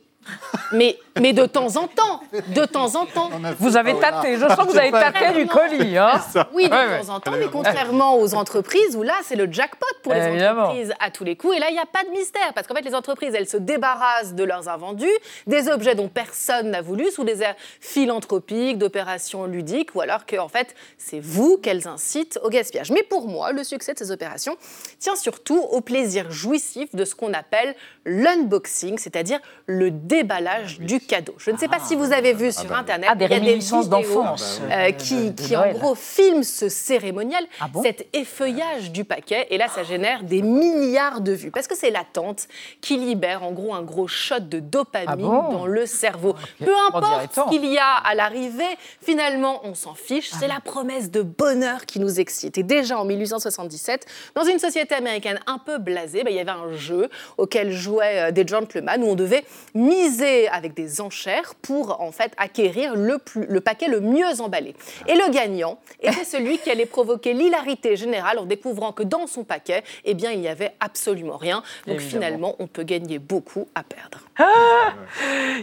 [0.71, 3.29] mais, mais de temps en temps, de temps en temps.
[3.59, 5.97] Vous avez tâté, je sens que vous avez tâté du colis.
[5.97, 6.21] Hein
[6.53, 10.13] oui, de temps en temps, mais contrairement aux entreprises où là, c'est le jackpot pour
[10.13, 11.57] les entreprises à tous les coups.
[11.57, 13.57] Et là, il n'y a pas de mystère, parce qu'en fait, les entreprises, elles se
[13.57, 15.05] débarrassent de leurs invendus,
[15.47, 20.37] des objets dont personne n'a voulu, sous des airs philanthropiques, d'opérations ludiques, ou alors que,
[20.37, 22.91] en fait, c'est vous qu'elles incitent au gaspillage.
[22.91, 24.57] Mais pour moi, le succès de ces opérations
[24.99, 31.35] tient surtout au plaisir jouissif de ce qu'on appelle l'unboxing, c'est-à-dire le déballage du cadeau.
[31.37, 33.31] Je ne sais pas si vous avez vu ah sur bah Internet, ah, des il
[33.31, 34.61] y a des vidéos d'enfance.
[34.71, 37.43] euh, qui, qui en gros filment ce cérémonial,
[37.83, 41.91] cet effeuillage du paquet, et là ça génère des milliards de vues, parce que c'est
[41.91, 42.47] l'attente
[42.81, 46.35] qui libère en gros un gros shot de dopamine dans le cerveau.
[46.59, 48.63] Peu importe ce qu'il y a à l'arrivée,
[49.01, 52.57] finalement on s'en fiche, c'est la promesse de bonheur qui nous excite.
[52.57, 56.51] Et déjà en 1877, dans une société américaine un peu blasée, bah, il y avait
[56.51, 59.43] un jeu auquel jouaient euh, des gentlemen où on devait
[59.73, 60.04] miser
[60.51, 64.75] avec des enchères pour en fait acquérir le, plus, le paquet le mieux emballé.
[65.07, 69.43] Et le gagnant était celui qui allait provoquer l'hilarité générale en découvrant que dans son
[69.43, 71.63] paquet, eh bien, il n'y avait absolument rien.
[71.87, 74.19] Donc finalement, on peut gagner beaucoup à perdre.
[74.37, 74.93] Ah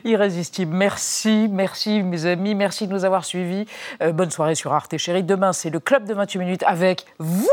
[0.04, 0.74] Irrésistible.
[0.74, 3.66] Merci, merci mes amis, merci de nous avoir suivis.
[4.02, 5.22] Euh, bonne soirée sur Arte Chérie.
[5.22, 7.48] Demain, c'est le club de 28 minutes avec vous.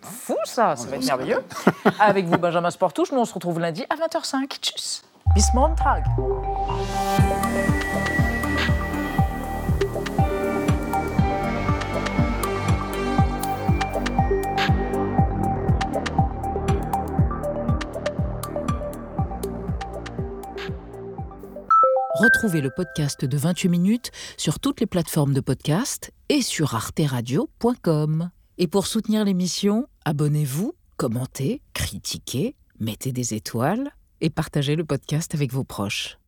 [0.00, 1.42] Fou ça, ça va être merveilleux.
[2.00, 3.12] Avec vous, Benjamin Sportouche.
[3.12, 4.48] Nous, on se retrouve lundi à 20h05.
[4.60, 5.02] Tchuss.
[5.34, 5.50] Bis.
[22.14, 28.30] Retrouvez le podcast de 28 minutes sur toutes les plateformes de podcast et sur arteradio.com.
[28.58, 33.90] Et pour soutenir l'émission, abonnez-vous, commentez, critiquez, mettez des étoiles
[34.24, 36.18] et partagez le podcast avec vos proches.